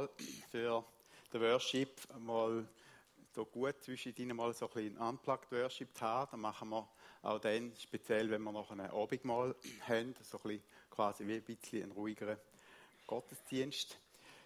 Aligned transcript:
mal 0.00 0.08
für 0.50 0.84
den 1.32 1.40
Worship 1.42 1.90
mal 2.18 2.66
so 3.34 3.44
gut 3.44 3.82
zwischen 3.82 4.14
ihnen 4.16 4.36
mal 4.36 4.52
so 4.54 4.66
ein 4.66 4.72
bisschen 4.72 4.96
Unplugged 4.96 5.52
Worship 5.52 6.00
haben. 6.00 6.30
Dann 6.32 6.40
machen 6.40 6.70
wir 6.70 6.88
auch 7.22 7.38
dann, 7.38 7.72
speziell 7.78 8.30
wenn 8.30 8.42
wir 8.42 8.52
noch 8.52 8.70
ein 8.70 8.80
Abendmahl 8.80 9.54
haben, 9.86 10.14
so 10.22 10.38
ein 10.38 10.42
bisschen 10.42 10.62
quasi 10.90 11.26
wie 11.26 11.34
ein 11.34 11.42
bisschen 11.42 11.82
einen 11.82 11.92
ruhigeren 11.92 12.38
Gottesdienst. 13.06 13.98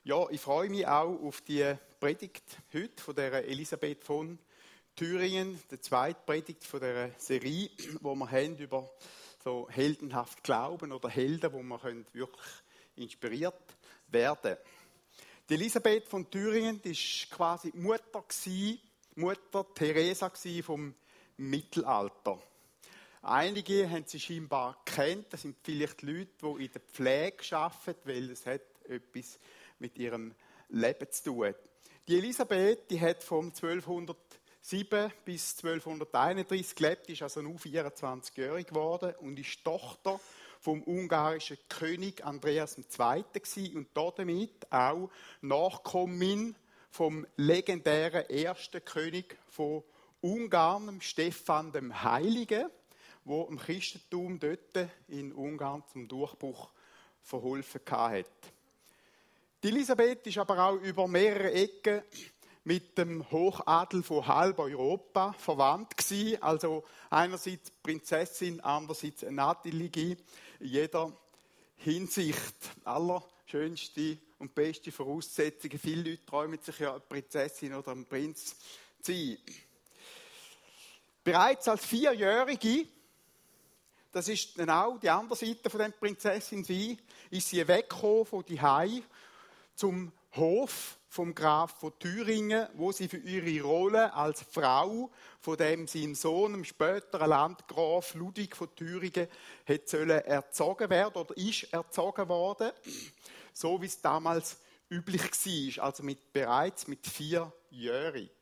Ja, 0.03 0.29
ich 0.29 0.41
freue 0.41 0.69
mich 0.69 0.87
auch 0.87 1.19
auf 1.23 1.41
die 1.43 1.75
Predigt 2.01 2.59
heute 2.73 3.03
von 3.03 3.15
der 3.15 3.47
Elisabeth 3.49 4.05
von 4.05 4.39
Thüringen, 4.97 5.61
die 5.71 5.81
zweite 5.81 6.21
Predigt 6.27 6.65
von 6.65 6.81
der 6.81 7.13
Serie, 7.17 7.71
wo 8.01 8.15
wir 8.15 8.31
haben 8.31 8.57
über 8.59 8.91
so 9.43 9.69
heldenhaft 9.71 10.43
Glauben 10.43 10.93
oder 10.93 11.09
Helden, 11.09 11.53
wo 11.53 11.63
wir 11.63 12.05
wirklich 12.13 12.53
inspiriert 12.97 13.55
werden. 14.09 14.57
Die 15.51 15.55
Elisabeth 15.55 16.09
von 16.09 16.31
Thüringen 16.31 16.81
die 16.81 16.93
ist 16.93 17.31
quasi 17.31 17.71
Mutter 17.75 18.25
gewesen, 18.27 18.79
Mutter 19.17 19.67
Teresa 19.75 20.33
vom 20.63 20.95
Mittelalter. 21.37 22.41
Einige 23.21 23.91
haben 23.91 24.05
sie 24.07 24.21
scheinbar 24.21 24.83
kennt. 24.87 25.31
Das 25.35 25.43
sind 25.43 25.57
vielleicht 25.63 26.01
Leute, 26.01 26.31
die 26.41 26.65
in 26.65 26.73
der 26.73 26.81
Pflege 26.81 27.57
arbeiten, 27.59 28.01
weil 28.05 28.31
es 28.31 28.47
hat 28.47 28.63
etwas 28.89 29.39
mit 29.81 29.99
ihrem 29.99 30.35
Leben 30.71 31.11
zu 31.11 31.25
tun. 31.25 31.55
Die 32.09 32.17
Elisabeth, 32.17 32.91
die 32.91 33.01
hat 33.03 33.23
vom 33.23 33.49
1207 33.49 35.13
bis 35.27 35.59
1231 35.63 36.75
gelebt, 36.75 37.11
ist 37.11 37.21
also 37.21 37.43
nur 37.43 37.57
24-jährig 37.57 38.69
geworden 38.69 39.15
und 39.21 39.39
ist 39.39 39.63
Tochter 39.63 40.19
vom 40.65 40.83
ungarischen 40.83 41.59
König 41.69 42.25
Andreas 42.25 42.79
II. 42.79 43.77
Und 43.77 43.89
damit 43.95 44.73
auch 44.73 45.11
Nachkommin 45.43 46.57
vom 46.91 47.27
legendären 47.37 48.31
ersten 48.31 48.83
König 48.83 49.37
von 49.47 49.85
Ungarn, 50.23 51.03
Stephan 51.03 51.71
dem 51.71 52.03
Heiligen, 52.03 52.71
wo 53.27 53.43
im 53.43 53.59
Christentum 53.59 54.41
dort 54.41 54.89
in 55.09 55.35
Ungarn 55.35 55.85
zum 55.93 56.09
Durchbruch 56.09 56.71
verholfen 57.23 57.83
hat. 57.91 58.25
Elisabeth 59.61 60.27
ist 60.27 60.39
aber 60.39 60.59
auch 60.59 60.77
über 60.77 61.07
mehrere 61.07 61.53
Ecken 61.53 62.03
mit 62.65 62.97
dem 62.97 63.31
Hochadel 63.31 64.03
von 64.03 64.27
halb 64.27 64.59
Europa 64.59 65.35
verwandt 65.35 65.97
gewesen. 65.97 66.43
Also 66.43 66.85
einerseits 67.11 67.71
Prinzessin, 67.71 68.61
andererseits 68.61 69.23
eine 69.23 69.43
adelige 69.43 70.13
in 70.13 70.19
jeder 70.61 71.13
Hinsicht. 71.77 72.55
Allerschönste 72.85 74.19
und 74.39 74.55
beste 74.55 74.91
Voraussetzungen. 74.91 75.79
Viele 75.79 76.11
Leute 76.11 76.25
träumen 76.25 76.61
sich 76.61 76.79
ja 76.79 76.93
eine 76.93 77.01
Prinzessin 77.01 77.75
oder 77.75 77.93
ein 77.93 78.07
Prinz 78.07 78.57
zu 79.03 79.13
sein. 79.13 79.39
Bereits 81.23 81.69
als 81.69 81.85
Vierjährige, 81.85 82.87
das 84.13 84.29
ist 84.29 84.61
auch 84.69 84.99
die 84.99 85.11
andere 85.11 85.37
Seite 85.37 85.69
von 85.69 85.81
der 85.81 85.89
Prinzessin 85.89 86.65
sie, 86.65 86.99
ist 87.31 87.49
sie 87.49 87.67
weggekommen 87.67 88.27
von 88.27 88.45
die 88.45 88.61
zum 89.75 90.13
Hof 90.37 90.99
vom 91.09 91.35
Graf 91.35 91.79
von 91.79 91.97
Thüringen, 91.99 92.67
wo 92.75 92.91
sie 92.91 93.07
für 93.07 93.19
ihre 93.19 93.65
Rolle 93.65 94.13
als 94.15 94.43
Frau 94.43 95.11
von 95.41 95.57
dem 95.57 95.87
sein 95.87 96.15
Sohn, 96.15 96.53
dem 96.53 96.65
späteren 96.65 97.29
Landgraf 97.29 98.15
Ludwig 98.15 98.57
von 98.57 98.75
Thüringen, 98.75 99.29
hat 99.67 99.89
sollen 99.89 100.11
erzogen 100.11 100.91
werden 100.91 101.15
oder 101.15 101.37
ist 101.37 101.73
erzogen 101.73 102.29
worden, 102.29 102.73
so 103.53 103.81
wie 103.81 103.87
es 103.87 104.01
damals 104.01 104.57
üblich 104.91 105.23
war, 105.23 105.85
also 105.85 106.03
mit, 106.03 106.33
bereits 106.33 106.89
mit 106.89 107.07
vierjährig. 107.07 108.33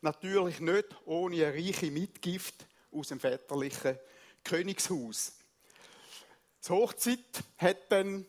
Natürlich 0.00 0.60
nicht 0.60 0.86
ohne 1.04 1.46
eine 1.46 1.54
reiche 1.54 1.90
Mitgift 1.90 2.66
aus 2.92 3.08
dem 3.08 3.18
väterlichen 3.18 3.98
Königshaus. 4.44 5.32
Die 6.64 6.72
Hochzeit 6.72 7.42
hat 7.58 7.90
dann 7.90 8.24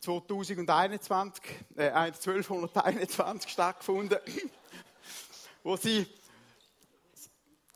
2021, 0.00 1.44
äh, 1.76 1.90
1221 1.90 3.50
stattgefunden, 3.50 4.18
wo 5.62 5.76
sie, 5.76 6.06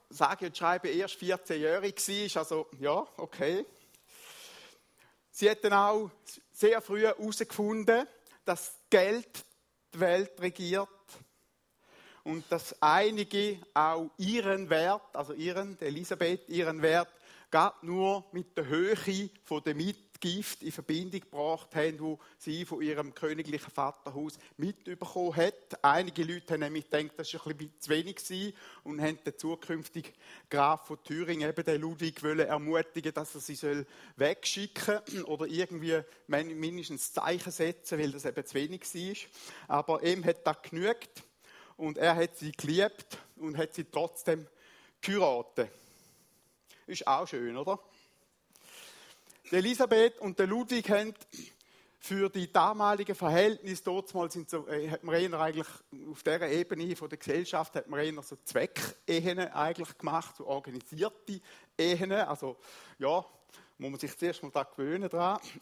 sage 0.09 0.47
und 0.47 0.57
schreibe, 0.57 0.89
erst 0.89 1.17
14-jährig 1.17 1.97
war. 2.35 2.41
Also, 2.41 2.67
ja, 2.79 3.07
okay. 3.17 3.65
Sie 5.31 5.49
hat 5.49 5.65
dann 5.65 5.73
auch 5.73 6.11
sehr 6.53 6.81
früh 6.83 7.03
herausgefunden, 7.03 8.07
dass 8.45 8.75
Geld 8.91 9.45
die 9.95 10.01
Welt 10.01 10.41
regiert 10.41 10.89
und 12.25 12.45
dass 12.51 12.81
einige 12.83 13.59
auch 13.75 14.11
ihren 14.19 14.69
Wert, 14.69 15.15
also 15.15 15.33
ihren, 15.33 15.81
Elisabeth, 15.81 16.49
ihren 16.49 16.83
Wert, 16.83 17.09
gar 17.51 17.77
nur 17.83 18.25
mit 18.33 18.57
der 18.57 18.67
Höhe 18.67 18.95
der 19.65 19.75
Mitte 19.75 20.00
Gift 20.21 20.63
in 20.63 20.71
Verbindung 20.71 21.21
gebracht 21.21 21.75
haben, 21.75 21.99
wo 21.99 22.19
sie 22.39 22.65
von 22.65 22.83
ihrem 22.83 23.15
königlichen 23.15 23.71
Vaterhaus 23.71 24.39
mitbekommen 24.59 25.35
hat. 25.35 25.83
Einige 25.83 26.23
Leute 26.23 26.53
haben 26.53 26.61
nämlich 26.61 26.89
gedacht, 26.91 27.19
das 27.19 27.33
war 27.35 27.47
ein 27.47 27.57
bisschen 27.57 27.81
zu 27.81 27.91
wenig 27.91 28.55
und 28.85 29.01
haben 29.01 29.19
den 29.25 29.39
zukünftigen 29.39 30.13
Graf 30.51 30.87
von 30.87 31.03
Thüringen, 31.03 31.49
eben 31.49 31.65
den 31.65 31.81
Ludwig, 31.81 32.23
wollen 32.23 32.47
ermutigen, 32.47 33.15
dass 33.15 33.35
er 33.35 33.41
sie 33.41 33.55
soll 33.55 33.87
wegschicken 34.17 35.25
oder 35.25 35.47
irgendwie 35.47 36.01
mindestens 36.27 37.13
Zeichen 37.13 37.51
setzen, 37.51 37.99
weil 37.99 38.13
das 38.13 38.27
eben 38.27 38.45
zu 38.45 38.55
wenig 38.55 38.83
war. 38.83 39.17
Aber 39.69 40.03
ihm 40.03 40.25
hat 40.25 40.47
das 40.47 40.63
genügt 40.63 41.25
und 41.77 41.97
er 41.97 42.15
hat 42.15 42.37
sie 42.37 42.53
geliebt 42.53 43.19
und 43.37 43.57
hat 43.57 43.75
sie 43.75 43.85
trotzdem 43.85 44.47
geheiratet. 45.01 45.71
Ist 46.87 47.07
auch 47.07 47.27
schön, 47.27 47.57
oder? 47.57 47.79
Die 49.51 49.57
Elisabeth 49.57 50.21
und 50.21 50.39
der 50.39 50.47
Ludwig 50.47 50.89
haben 50.91 51.13
für 51.99 52.31
die 52.31 52.53
damaligen 52.53 53.17
Verhältnisse, 53.17 53.83
dort 53.83 54.31
sind 54.31 54.49
so, 54.49 54.69
äh, 54.69 54.89
hat 54.89 55.03
man 55.03 55.17
eher 55.17 55.41
eigentlich 55.41 55.67
auf 56.09 56.23
dieser 56.23 56.49
Ebene 56.49 56.95
von 56.95 57.09
der 57.09 57.19
Gesellschaft 57.19 57.75
hat 57.75 57.89
man 57.89 57.99
eher 57.99 58.23
so 58.23 58.37
Zweckehen 58.45 59.41
eigentlich 59.41 59.99
gemacht, 59.99 60.37
so 60.37 60.47
organisierte 60.47 61.41
Ehen, 61.77 62.13
also 62.13 62.59
ja, 63.01 63.25
muss 63.79 63.91
man 63.91 63.99
sich 63.99 64.17
zuerst 64.17 64.41
mal 64.45 64.53
da 64.53 64.63
gewöhnen. 64.63 65.11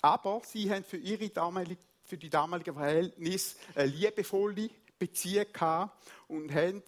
Aber 0.02 0.42
sie 0.44 0.70
haben 0.70 0.84
für 0.84 0.98
ihre 0.98 1.30
damalige, 1.30 1.80
für 2.04 2.18
die 2.18 2.28
damaligen 2.28 2.74
Verhältnisse 2.74 3.56
eine 3.74 3.86
liebevolle 3.86 4.68
Beziehung 4.98 5.46
gehabt 5.50 5.96
und 6.28 6.52
haben 6.52 6.82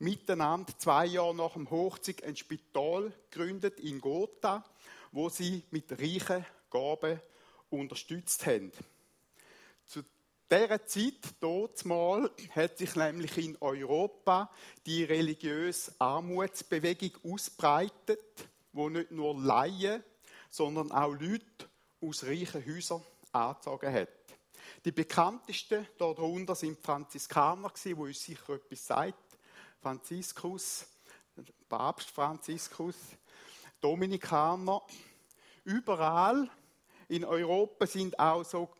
miteinander 0.00 0.76
zwei 0.78 1.06
Jahre 1.06 1.36
nach 1.36 1.52
dem 1.52 1.70
Hochzeit 1.70 2.24
ein 2.24 2.34
Spital 2.34 3.12
gegründet 3.30 3.78
in 3.78 4.00
Gotha 4.00 4.64
wo 5.14 5.28
sie 5.28 5.62
mit 5.70 5.92
reichen 5.92 6.44
Gaben 6.68 7.20
unterstützt 7.70 8.44
haben. 8.46 8.72
Zu 9.86 10.02
dieser 10.50 10.84
Zeit, 10.86 11.34
dort 11.38 11.84
mal, 11.84 12.28
hat 12.50 12.78
sich 12.78 12.96
nämlich 12.96 13.38
in 13.38 13.56
Europa 13.60 14.50
die 14.84 15.04
religiöse 15.04 15.94
Armutsbewegung 16.00 17.32
ausbreitet, 17.32 18.48
wo 18.72 18.88
nicht 18.88 19.12
nur 19.12 19.40
Laien, 19.40 20.02
sondern 20.50 20.90
auch 20.90 21.12
Leute 21.12 21.68
aus 22.00 22.24
reichen 22.24 22.66
Häusern 22.66 23.02
angezogen 23.30 23.92
hat. 23.92 24.08
Die 24.84 24.92
bekanntesten 24.92 25.86
darunter 25.96 26.56
sind 26.56 26.80
Franziskaner, 26.80 27.72
die 27.84 27.94
uns 27.94 28.24
sicher 28.24 28.54
etwas 28.54 28.84
sagt. 28.84 29.38
Franziskus, 29.80 30.86
Papst 31.68 32.10
Franziskus, 32.10 32.96
Dominikaner. 33.84 34.80
Überall 35.64 36.48
in 37.06 37.22
Europa 37.22 37.86
sind 37.86 38.18
auch 38.18 38.42
so 38.42 38.70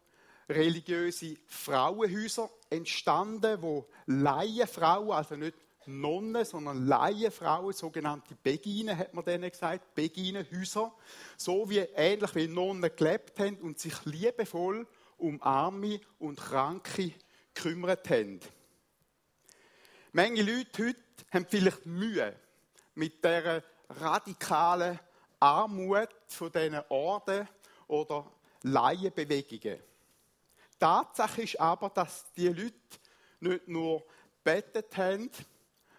religiöse 0.48 1.36
Frauenhäuser 1.46 2.48
entstanden, 2.70 3.60
wo 3.60 3.86
Laienfrauen, 4.06 5.10
also 5.10 5.36
nicht 5.36 5.58
Nonnen, 5.84 6.46
sondern 6.46 6.86
Laienfrauen, 6.86 7.74
sogenannte 7.74 8.34
Beginen, 8.34 8.96
hat 8.96 9.12
man 9.12 9.26
denen 9.26 9.50
gesagt, 9.50 9.94
Beginenhäuser, 9.94 10.90
so 11.36 11.68
wie 11.68 11.80
ähnlich 11.80 12.34
wie 12.34 12.48
Nonnen 12.48 12.90
gelebt 12.96 13.38
haben 13.38 13.58
und 13.58 13.78
sich 13.78 14.06
liebevoll 14.06 14.86
um 15.18 15.42
Arme 15.42 16.00
und 16.18 16.40
Kranke 16.40 17.12
gekümmert 17.52 18.08
haben. 18.08 18.40
Manche 20.12 20.42
Leute 20.42 20.86
heute 20.86 20.98
haben 21.30 21.46
vielleicht 21.46 21.84
Mühe 21.84 22.34
mit 22.94 23.22
dieser 23.22 23.62
radikalen 23.88 24.98
Armut 25.40 26.08
von 26.28 26.50
diesen 26.50 26.80
Orden 26.88 27.48
oder 27.86 28.30
Laienbewegungen. 28.62 29.78
Tatsache 30.78 31.42
ist 31.42 31.60
aber, 31.60 31.90
dass 31.90 32.32
die 32.32 32.48
Leute 32.48 32.74
nicht 33.40 33.68
nur 33.68 34.04
betet 34.42 34.96
haben, 34.96 35.30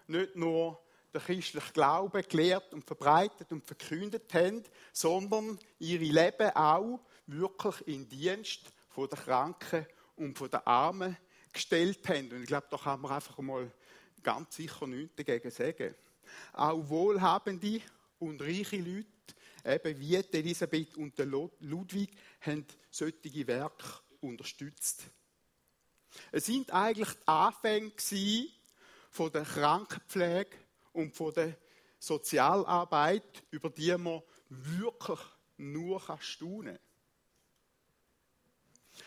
nicht 0.06 0.36
nur 0.36 0.80
den 1.14 1.22
christlichen 1.22 1.72
Glauben 1.72 2.22
gelehrt 2.28 2.72
und 2.74 2.84
verbreitet 2.84 3.50
und 3.50 3.64
verkündet 3.64 4.32
haben, 4.34 4.62
sondern 4.92 5.58
ihre 5.78 6.04
Leben 6.04 6.50
auch 6.54 7.00
wirklich 7.26 7.88
in 7.88 8.08
Dienst 8.08 8.60
von 8.90 9.08
der 9.08 9.18
Kranken 9.18 9.86
und 10.16 10.36
von 10.36 10.50
der 10.50 10.66
Armen 10.66 11.16
gestellt 11.52 12.06
haben. 12.08 12.30
Und 12.32 12.42
ich 12.42 12.46
glaube, 12.46 12.66
da 12.70 12.76
kann 12.76 13.00
man 13.00 13.12
einfach 13.12 13.38
mal 13.38 13.70
ganz 14.22 14.56
sicher 14.56 14.86
nichts 14.86 15.16
dagegen 15.16 15.50
sagen. 15.50 15.94
Auch 16.52 16.88
wohlhabende 16.88 17.80
und 18.18 18.40
reiche 18.40 18.76
Leute, 18.76 19.06
eben 19.64 20.00
wie 20.00 20.16
Elisabeth 20.16 20.96
und 20.96 21.18
Ludwig, 21.60 22.10
haben 22.40 22.66
solche 22.90 23.46
Werke 23.46 23.86
unterstützt. 24.20 25.04
Es 26.32 26.46
sind 26.46 26.72
eigentlich 26.72 27.10
die 27.10 27.26
Anfänge 27.26 27.92
von 29.10 29.32
der 29.32 29.42
Krankenpflege 29.42 30.56
und 30.92 31.14
von 31.14 31.32
der 31.34 31.56
Sozialarbeit, 31.98 33.44
über 33.50 33.70
die 33.70 33.96
man 33.96 34.22
wirklich 34.48 35.18
nur 35.56 36.00
staunen 36.20 36.76
kann. 36.76 36.86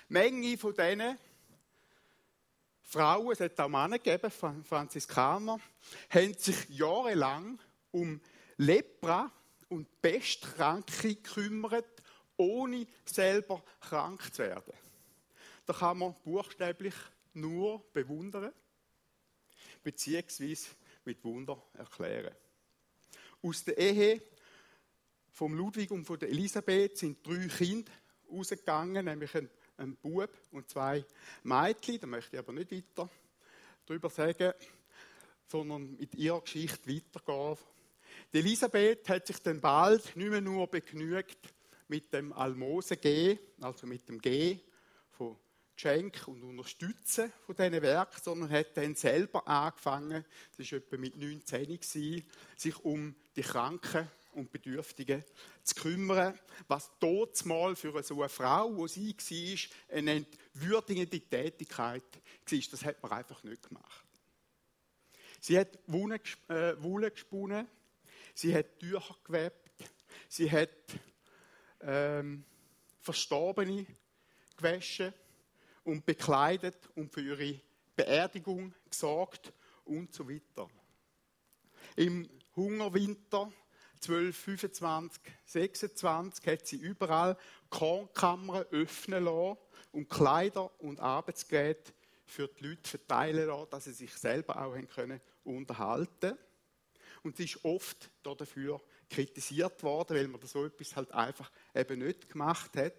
Menge 0.10 0.58
von 0.58 0.74
diesen 0.74 1.18
Frauen, 2.90 3.32
es 3.34 3.40
hat 3.40 3.60
auch 3.60 3.70
Männer 3.70 4.00
gegeben, 4.00 4.32
Franziskaner, 4.64 5.60
haben 6.10 6.34
sich 6.34 6.70
jahrelang 6.70 7.60
um 7.92 8.20
Lepra 8.58 9.32
und 9.68 10.02
Pestkranke 10.02 11.14
gekümmert, 11.14 12.02
ohne 12.36 12.88
selber 13.06 13.64
krank 13.80 14.34
zu 14.34 14.42
werden. 14.42 14.74
Da 15.68 15.74
kann 15.74 16.00
man 16.00 16.16
buchstäblich 16.24 16.96
nur 17.36 17.86
bewundern, 17.94 18.52
beziehungsweise 19.84 20.70
mit 21.06 21.24
Wunder 21.24 21.62
erklären. 21.74 22.34
Aus 23.44 23.64
der 23.66 23.78
Ehe 23.78 24.20
vom 25.32 25.54
Ludwig 25.54 25.92
und 25.92 26.06
von 26.06 26.20
Elisabeth 26.22 26.98
sind 26.98 27.26
drei 27.26 27.48
Kinder 27.50 27.92
rausgegangen, 28.32 29.06
nämlich 29.06 29.36
ein, 29.36 29.48
ein 29.80 29.96
Bub 29.96 30.30
und 30.52 30.70
zwei 30.70 31.06
Mädchen. 31.44 32.00
Da 32.00 32.08
möchte 32.08 32.36
ich 32.36 32.40
aber 32.40 32.54
nicht 32.54 32.72
weiter 32.72 33.10
darüber 33.86 34.10
sagen, 34.10 34.54
sondern 35.48 35.96
mit 35.98 36.16
ihrer 36.16 36.42
Geschichte 36.42 36.88
weitergehen. 36.88 37.58
Die 38.34 38.40
Elisabeth 38.40 39.10
hat 39.10 39.26
sich 39.26 39.40
dann 39.40 39.60
bald 39.60 40.16
nicht 40.16 40.30
mehr 40.30 40.42
nur 40.42 40.68
begnügt 40.68 41.40
mit 41.88 42.14
dem 42.14 42.32
Almosen 42.34 43.00
G, 43.02 43.40
also 43.62 43.88
mit 43.88 44.08
dem 44.08 44.22
G 44.22 44.60
von 45.10 45.36
Geschenk 45.76 46.28
und 46.28 46.44
Unterstützen 46.44 47.32
von 47.46 47.56
diesen 47.56 47.82
Werken, 47.82 48.22
sondern 48.22 48.50
hat 48.50 48.76
dann 48.76 48.96
selber 48.96 49.48
angefangen, 49.48 50.26
das 50.58 50.72
war 50.72 50.80
etwa 50.80 50.98
mit 50.98 51.18
19, 51.18 51.80
sich 51.82 52.84
um 52.84 53.16
die 53.36 53.42
Kranken 53.42 54.08
und 54.40 54.52
Bedürftigen 54.52 55.24
zu 55.64 55.76
kümmern, 55.76 56.38
was 56.68 56.92
dort 57.00 57.46
mal 57.46 57.76
für 57.76 58.02
so 58.04 58.22
eine 58.22 58.30
Frau, 58.30 58.76
wo 58.76 58.88
sie 58.88 59.16
war, 59.16 59.96
eine 59.98 60.12
entwürdigende 60.14 61.20
Tätigkeit 61.20 62.04
war. 62.04 62.60
Das 62.72 62.86
hat 62.86 63.04
man 63.04 63.12
einfach 63.12 63.44
nicht 63.44 63.68
gemacht. 63.68 64.06
Sie 65.40 65.58
hat 65.58 65.80
Wolle 65.88 66.20
äh, 66.50 67.12
gesponnen, 67.12 67.68
sie 68.34 68.54
hat 68.54 68.80
Tücher 68.80 69.16
gewebt, 69.24 69.70
sie 70.28 70.52
hat 70.52 70.70
ähm, 71.82 72.44
Verstorbene 73.00 73.86
gewaschen 74.58 75.14
und 75.84 76.06
bekleidet 76.06 76.90
und 76.96 77.14
für 77.14 77.22
ihre 77.22 77.62
Beerdigung 77.96 78.74
gesorgt 78.90 79.54
und 79.86 80.14
so 80.14 80.30
weiter. 80.30 80.70
Im 81.96 82.30
Hungerwinter 82.56 83.52
12, 84.00 84.36
25, 84.36 85.22
26 85.46 86.48
hat 86.48 86.68
sie 86.68 86.78
überall 86.78 87.38
Kornkammern 87.70 88.66
öffnen 88.72 89.26
lassen 89.26 89.58
und 89.92 90.10
Kleider 90.10 90.72
und 90.80 91.00
Arbeitsgeräte 91.00 91.94
für 92.26 92.48
die 92.48 92.68
Leute 92.68 92.90
verteilen 92.90 93.48
lassen, 93.48 93.70
dass 93.72 93.86
sie 93.86 93.94
sich 93.94 94.14
selber 94.14 94.62
auch 94.62 94.76
können 94.94 95.20
unterhalten 95.44 96.38
Und 97.24 97.38
sie 97.38 97.46
ist 97.46 97.64
oft 97.66 98.10
dafür 98.24 98.82
kritisiert 99.10 99.82
worden, 99.84 100.16
weil 100.16 100.28
man 100.28 100.42
so 100.46 100.66
etwas 100.66 100.96
halt 100.96 101.12
einfach 101.12 101.52
eben 101.74 102.00
nicht 102.00 102.30
gemacht 102.30 102.76
hat. 102.78 102.94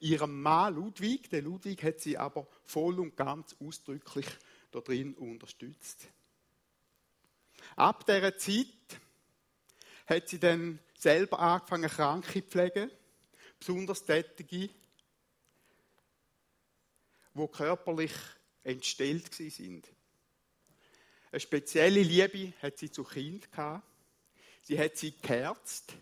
Ihrem 0.00 0.42
Mann 0.42 0.74
Ludwig, 0.74 1.30
der 1.30 1.42
Ludwig 1.42 1.82
hat 1.82 2.00
sie 2.00 2.18
aber 2.18 2.46
voll 2.64 2.98
und 3.00 3.16
ganz 3.16 3.56
ausdrücklich 3.60 4.26
darin 4.70 5.14
unterstützt. 5.14 6.08
Ab 7.76 8.04
dieser 8.06 8.36
Zeit 8.36 8.66
hat 10.06 10.28
sie 10.28 10.38
dann 10.38 10.78
selber 10.96 11.38
angefangen, 11.38 11.90
Kranke 11.90 12.42
zu 12.44 12.48
pflegen, 12.48 12.90
besonders 13.58 14.04
tätige, 14.04 14.70
die 17.34 17.48
körperlich 17.48 18.12
entstellt 18.64 19.34
sind. 19.34 19.88
Eine 21.30 21.40
spezielle 21.40 22.02
Liebe 22.02 22.52
hat 22.60 22.78
sie 22.78 22.90
zu 22.90 23.04
Kind 23.04 23.50
gehabt. 23.50 23.86
Sie 24.62 24.78
hat 24.78 24.96
sie 24.96 25.12
geherzt, 25.12 25.94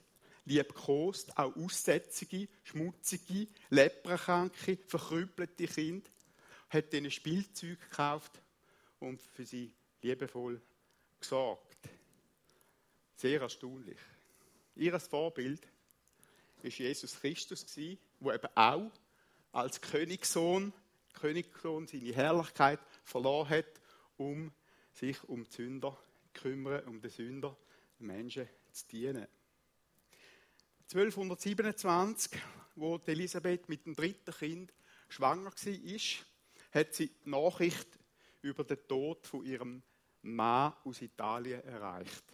liebkost, 0.45 1.37
auch 1.39 1.55
aussätzige, 1.57 2.49
schmutzige, 2.65 3.47
leprakranke, 3.71 4.79
verkrüppelte 4.87 5.67
Kinder, 5.67 6.11
hat 6.69 6.93
ihnen 6.93 7.11
Spielzeug 7.11 7.81
gekauft 7.81 8.33
und 8.99 9.23
für 9.23 9.47
sie 9.47 9.73
liebevoll 10.03 10.61
gesorgt. 11.21 11.70
Sehr 13.21 13.43
erstaunlich. 13.43 13.99
Ihr 14.77 14.99
Vorbild 14.99 15.69
war 16.63 16.71
Jesus 16.71 17.21
Christus, 17.21 17.67
der 17.67 17.99
eben 18.35 18.49
auch 18.55 18.91
als 19.53 19.79
Königssohn, 19.79 20.73
Königssohn 21.13 21.87
seine 21.87 22.15
Herrlichkeit 22.15 22.81
verloren 23.05 23.51
hat, 23.51 23.79
um 24.17 24.51
sich 24.95 25.23
um 25.25 25.45
die 25.45 25.51
Sünder 25.51 25.99
zu 26.33 26.41
kümmern, 26.41 26.83
um 26.87 26.99
den 27.03 27.11
Sünder, 27.11 27.55
den 27.99 28.07
Menschen 28.07 28.49
zu 28.73 28.87
dienen. 28.87 29.27
1227, 30.91 32.41
wo 32.77 32.99
Elisabeth 33.05 33.69
mit 33.69 33.85
dem 33.85 33.95
dritten 33.95 34.33
Kind 34.33 34.73
schwanger 35.11 35.53
war, 35.53 36.01
hat 36.71 36.95
sie 36.95 37.09
die 37.09 37.29
Nachricht 37.29 37.99
über 38.41 38.65
den 38.65 38.79
Tod 38.89 39.27
von 39.27 39.45
ihrem 39.45 39.83
Mann 40.23 40.73
aus 40.85 41.03
Italien 41.03 41.63
erreicht. 41.65 42.25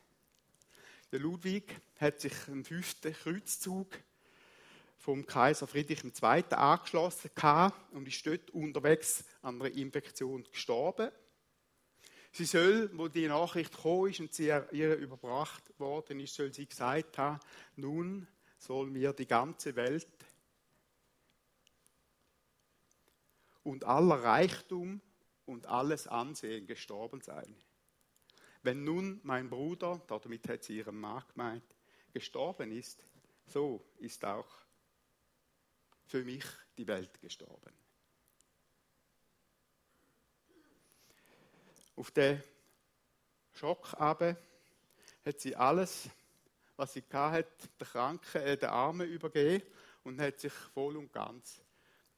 Der 1.16 1.22
Ludwig 1.22 1.80
hat 1.98 2.20
sich 2.20 2.34
im 2.46 2.62
fünften 2.62 3.10
Kreuzzug 3.10 3.88
vom 4.98 5.24
Kaiser 5.24 5.66
Friedrich 5.66 6.04
II. 6.04 6.44
angeschlossen 6.50 7.30
und 7.92 8.06
ist 8.06 8.26
dort 8.26 8.50
unterwegs 8.50 9.24
an 9.40 9.62
einer 9.62 9.74
Infektion 9.74 10.44
gestorben. 10.44 11.10
Sie 12.32 12.44
soll, 12.44 12.90
wo 12.92 13.08
die 13.08 13.28
Nachricht 13.28 13.72
gekommen 13.74 14.10
ist 14.10 14.20
und 14.20 14.34
sie 14.34 14.52
ihr 14.72 14.96
überbracht 14.96 15.62
worden 15.80 16.20
ist, 16.20 16.34
soll 16.34 16.52
sie 16.52 16.66
gesagt 16.66 17.16
haben, 17.16 17.40
nun 17.76 18.28
soll 18.58 18.90
mir 18.90 19.14
die 19.14 19.26
ganze 19.26 19.74
Welt 19.74 20.06
und 23.62 23.84
aller 23.84 24.22
Reichtum 24.22 25.00
und 25.46 25.64
alles 25.64 26.08
Ansehen 26.08 26.66
gestorben 26.66 27.22
sein. 27.22 27.56
Wenn 28.66 28.82
nun 28.82 29.20
mein 29.22 29.48
Bruder, 29.48 30.02
damit 30.08 30.48
hat 30.48 30.64
sie 30.64 30.78
ihren 30.78 30.98
Mann 30.98 31.22
gemeint, 31.28 31.62
gestorben 32.12 32.72
ist, 32.72 33.06
so 33.46 33.80
ist 33.98 34.24
auch 34.24 34.48
für 36.04 36.24
mich 36.24 36.44
die 36.76 36.84
Welt 36.88 37.20
gestorben. 37.20 37.72
Auf 41.94 42.10
den 42.10 42.42
Schock 43.52 43.94
aber 44.00 44.36
hat 45.24 45.38
sie 45.38 45.54
alles, 45.54 46.08
was 46.74 46.92
sie 46.94 47.04
hatte, 47.12 47.68
den 47.80 47.86
Kranken, 47.86 48.42
äh, 48.42 48.56
den 48.56 48.70
Armen 48.70 49.08
übergeben 49.08 49.64
und 50.02 50.20
hat 50.20 50.40
sich 50.40 50.52
voll 50.52 50.96
und 50.96 51.12
ganz 51.12 51.62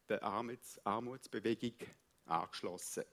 der 0.08 0.22
Armuts 0.22 0.80
Armutsbewegung 0.82 1.76
angeschlossen. 2.24 3.04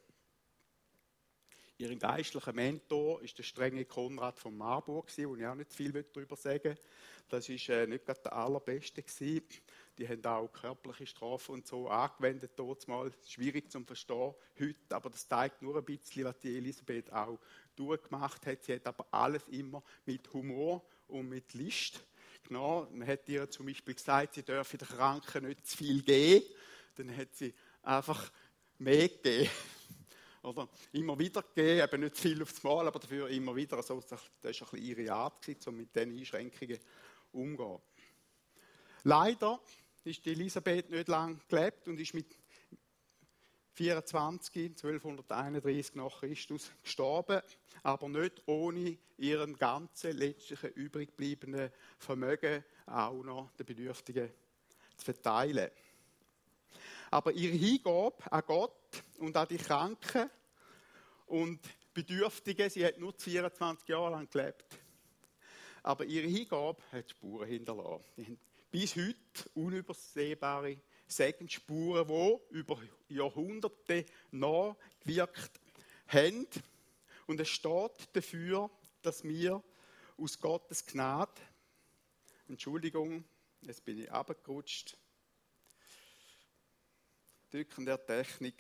Ihr 1.78 1.94
geistlicher 1.98 2.54
Mentor 2.54 3.22
ist 3.22 3.38
der 3.38 3.44
strenge 3.44 3.84
Konrad 3.84 4.40
von 4.40 4.56
Marburg, 4.56 5.12
wo 5.18 5.36
ich 5.36 5.46
auch 5.46 5.56
nicht 5.56 5.74
viel 5.74 5.92
darüber 5.92 6.38
sagen 6.38 6.64
will. 6.64 6.78
Das 7.28 7.50
war 7.50 7.76
äh, 7.76 7.88
nicht 7.88 8.06
gerade 8.06 8.22
der 8.22 8.34
allerbeste. 8.34 9.04
Gewesen. 9.04 9.44
Die 9.98 10.08
haben 10.08 10.24
auch 10.26 10.48
körperliche 10.48 11.08
Strafen 11.08 11.56
und 11.56 11.68
so 11.68 11.90
angewendet, 11.90 12.52
dort 12.56 12.88
mal. 12.88 13.12
Schwierig 13.28 13.72
zu 13.72 13.84
verstehen 13.84 14.34
heute, 14.60 14.96
aber 14.96 15.10
das 15.10 15.28
zeigt 15.28 15.62
nur 15.62 15.76
ein 15.78 15.84
bisschen, 15.84 16.24
was 16.24 16.40
die 16.40 16.56
Elisabeth 16.56 17.12
auch 17.12 17.40
durchgemacht 17.76 18.46
hat. 18.46 18.64
Sie 18.64 18.74
hat 18.76 18.88
aber 18.88 19.06
alles 19.12 19.44
immer 19.50 19.84
mit 20.06 20.32
Humor 20.34 20.86
und 21.08 21.28
mit 21.28 21.54
List 21.54 22.06
Genau, 22.48 22.88
man 22.92 23.08
hat 23.08 23.28
ihr 23.28 23.50
zum 23.50 23.66
Beispiel 23.66 23.96
gesagt, 23.96 24.36
sie 24.36 24.44
dürfe 24.44 24.78
den 24.78 24.88
Kranken 24.88 25.48
nicht 25.48 25.66
zu 25.66 25.78
viel 25.78 26.04
geben. 26.04 26.46
Dann 26.96 27.16
hat 27.18 27.36
sie 27.36 27.56
einfach 27.82 28.32
mehr 28.78 29.10
gegeben. 29.10 29.50
Oder 30.46 30.70
immer 30.92 31.18
wieder 31.18 31.42
gegeben, 31.42 31.84
eben 31.84 32.02
nicht 32.02 32.18
viel 32.18 32.42
aufs 32.42 32.62
Mal, 32.62 32.88
aber 32.88 33.00
dafür 33.00 33.28
immer 33.30 33.56
wieder. 33.56 33.78
Also, 33.78 34.00
das 34.02 34.12
war 34.12 34.20
ein 34.20 34.52
bisschen 34.52 34.78
ihre 34.78 35.12
Art, 35.12 35.48
um 35.66 35.76
mit 35.76 35.96
diesen 35.96 36.18
Einschränkungen 36.18 36.80
umzugehen. 37.32 37.82
Leider 39.04 39.60
ist 40.04 40.26
Elisabeth 40.28 40.90
nicht 40.92 41.08
lange 41.08 41.40
gelebt 41.48 41.88
und 41.88 42.00
ist 42.00 42.14
mit 42.14 42.38
24, 43.74 44.72
1231 44.84 45.96
nach 45.96 46.20
Christus 46.20 46.72
gestorben, 46.82 47.42
aber 47.84 48.08
nicht 48.08 48.42
ohne 48.46 48.98
ihren 49.18 49.58
ganzen 49.58 50.16
letztlichen 50.16 50.72
übrig 50.72 51.10
gebliebenen 51.10 51.72
Vermögen 51.98 52.64
auch 52.86 53.24
noch 53.24 53.52
den 53.52 53.66
Bedürftigen 53.66 54.32
zu 54.96 55.06
verteilen. 55.06 55.72
Aber 57.12 57.32
ihre 57.34 57.56
Hingabe 57.56 58.32
an 58.32 58.44
Gott 58.46 58.85
und 59.20 59.36
an 59.36 59.48
die 59.48 59.58
Kranken 59.58 60.30
und 61.28 61.60
Bedürftigen, 61.94 62.70
sie 62.70 62.86
hat 62.86 62.98
nur 62.98 63.14
24 63.14 63.88
Jahre 63.88 64.12
lang 64.12 64.30
gelebt. 64.30 64.66
Aber 65.82 66.04
ihre 66.06 66.28
Hingabe 66.28 66.82
hat 66.92 67.10
Spuren 67.10 67.48
hinterlassen. 67.48 68.38
Bis 68.70 68.96
heute 68.96 69.50
unübersehbare 69.54 70.78
Segensspuren, 71.08 72.08
die 72.08 72.58
über 72.58 72.82
Jahrhunderte 73.08 74.06
nachgewirkt 74.32 75.62
haben. 76.08 76.48
Und 77.28 77.40
es 77.40 77.50
steht 77.50 78.10
dafür, 78.14 78.70
dass 79.02 79.24
wir 79.24 79.64
aus 80.18 80.40
Gottes 80.40 80.86
Gnade, 80.86 81.42
Entschuldigung, 82.48 83.24
jetzt 83.62 83.86
bin 83.86 84.00
ich 84.00 84.12
abgerutscht, 84.12 84.98
Drücken 87.50 87.86
der 87.86 88.06
Technik, 88.06 88.56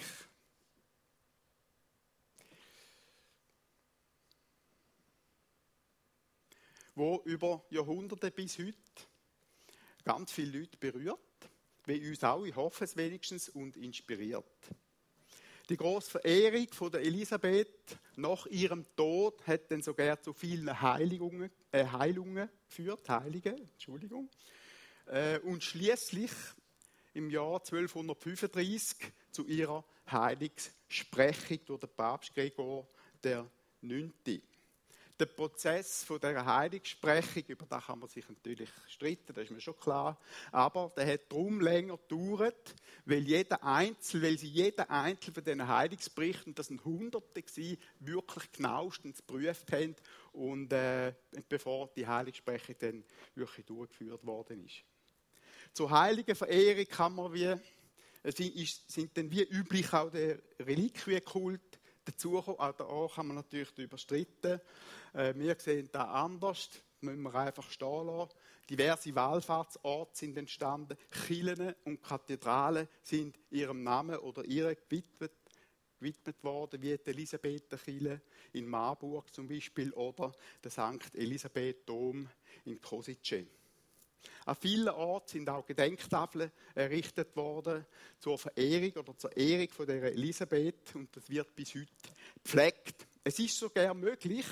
wo 6.94 7.22
über 7.26 7.66
Jahrhunderte 7.70 8.32
bis 8.32 8.58
heute 8.58 8.76
ganz 10.04 10.32
viele 10.32 10.60
Leute 10.60 10.78
berührt 10.78 11.20
wie 11.88 12.10
uns 12.10 12.24
auch, 12.24 12.46
ich 12.46 12.56
hoffe 12.56 12.84
es 12.84 12.96
wenigstens, 12.96 13.50
und 13.50 13.78
inspiriert. 13.78 14.46
Die 15.70 15.78
große 15.78 16.12
Verehrung 16.12 16.68
von 16.72 16.92
der 16.92 17.02
Elisabeth 17.02 17.98
nach 18.16 18.46
ihrem 18.48 18.86
Tod 18.96 19.46
hat 19.48 19.72
dann 19.72 19.82
sogar 19.82 20.22
zu 20.22 20.34
vielen 20.34 20.80
Heiligungen, 20.82 21.50
äh, 21.72 21.86
Heilungen 21.86 22.50
geführt, 22.68 23.10
Heilige, 23.10 23.56
Entschuldigung. 23.56 24.30
Äh, 25.08 25.40
und 25.40 25.64
schließlich 25.64 26.32
im 27.16 27.30
Jahr 27.30 27.60
1235 27.60 29.12
zu 29.32 29.46
ihrer 29.48 29.84
Heilungssprechung 30.12 31.60
durch 31.66 31.80
den 31.80 31.90
Papst 31.90 32.34
Gregor 32.34 32.88
der 33.24 33.50
9 33.82 34.14
der 35.20 35.28
Prozess 35.28 36.04
von 36.04 36.20
der 36.20 36.46
Heiligsprechung, 36.46 37.44
über 37.48 37.66
den 37.66 37.80
kann 37.80 38.00
man 38.00 38.10
sich 38.10 38.28
natürlich 38.28 38.70
streiten, 38.88 39.34
das 39.34 39.46
ist 39.46 39.52
mir 39.52 39.62
schon 39.62 39.80
klar, 39.80 40.20
aber 40.52 40.92
der 40.96 41.14
hat 41.14 41.32
darum 41.32 41.62
länger 41.62 41.98
gedauert, 41.98 42.76
weil 43.06 43.24
jeder 43.24 43.64
Einzel, 43.64 44.22
weil 44.22 44.38
sie 44.38 44.50
jeder 44.50 44.90
Einzel 44.90 45.34
von 45.34 45.44
diesen 45.44 45.68
Heiligsberichten, 45.68 46.54
das 46.54 46.68
sind 46.68 46.84
Hunderte 46.84 47.42
gewesen, 47.42 47.78
wirklich 48.00 48.52
genauestens 48.52 49.20
geprüft 49.20 49.72
haben 49.72 49.96
und 50.34 50.74
äh, 50.74 51.14
bevor 51.48 51.90
die 51.96 52.06
Heiligsprechung 52.06 52.76
dann 52.80 53.04
wirklich 53.36 53.66
durchgeführt 53.66 54.26
worden 54.26 54.66
ist. 54.66 54.84
Zur 55.76 55.92
heiligen 55.92 56.38
Verehrung 56.38 56.86
kann 56.86 57.16
man 57.16 57.34
wie, 57.34 57.54
sind, 58.24 58.82
sind 58.88 59.18
dann 59.18 59.30
wie 59.30 59.44
üblich 59.44 59.92
auch 59.92 60.10
der 60.10 60.40
Reliquienkult 60.58 61.60
dazugekommen. 62.06 62.62
Auch 62.62 62.72
da 62.72 63.14
kann 63.14 63.28
man 63.28 63.36
natürlich 63.36 63.74
darüber 63.74 63.98
streiten. 63.98 64.62
Äh, 65.12 65.34
wir 65.36 65.58
sehen 65.60 65.90
das 65.92 66.08
anders. 66.08 66.70
Müssen 67.02 67.24
wir 67.24 67.36
einfach 67.36 67.70
stehen 67.70 68.06
lassen. 68.06 68.32
Diverse 68.70 69.14
Wallfahrtsorte 69.16 70.18
sind 70.18 70.38
entstanden. 70.38 70.98
Kirchen 71.12 71.76
und 71.84 72.02
Kathedralen 72.02 72.88
sind 73.04 73.38
ihrem 73.52 73.84
Namen 73.84 74.16
oder 74.20 74.46
ihre 74.46 74.78
gewidmet, 74.78 75.34
gewidmet 76.00 76.42
worden, 76.42 76.82
wie 76.82 76.98
die 76.98 77.10
Elisabetherkirche 77.10 78.22
in 78.54 78.66
Marburg 78.66 79.34
zum 79.34 79.50
Beispiel 79.50 79.92
oder 79.92 80.32
der 80.64 80.72
St. 80.72 81.14
Elisabeth-Dom 81.16 82.30
in 82.64 82.80
Kosice. 82.80 83.46
An 84.46 84.56
vielen 84.56 84.90
Orten 84.90 85.28
sind 85.28 85.50
auch 85.50 85.66
Gedenktafeln 85.66 86.52
errichtet 86.76 87.36
worden 87.36 87.84
zur 88.20 88.38
Verehrung 88.38 88.92
oder 88.92 89.18
zur 89.18 89.36
Ehrung 89.36 89.70
von 89.70 89.88
der 89.88 90.04
Elisabeth 90.04 90.96
und 90.96 91.16
das 91.16 91.28
wird 91.30 91.56
bis 91.56 91.74
heute 91.74 91.88
gepflegt. 92.44 93.08
Es 93.24 93.40
ist 93.40 93.58
sogar 93.58 93.96
möglich, 93.96 94.46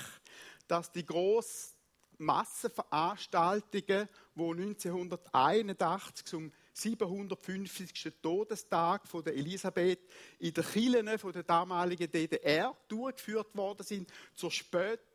dass 0.66 0.90
die 0.90 1.06
grossen 1.06 1.74
Massenveranstaltungen, 2.18 4.08
die 4.34 4.42
1981 4.42 6.24
zum 6.26 6.52
750. 6.72 8.14
Todestag 8.20 9.06
von 9.06 9.22
der 9.22 9.34
Elisabeth 9.34 10.00
in 10.40 10.54
den 10.54 10.64
Kirchen 10.64 11.18
von 11.18 11.32
der 11.32 11.44
damaligen 11.44 12.10
DDR 12.10 12.76
durchgeführt 12.88 13.54
worden 13.54 13.84
sind, 13.84 14.12
zur 14.34 14.50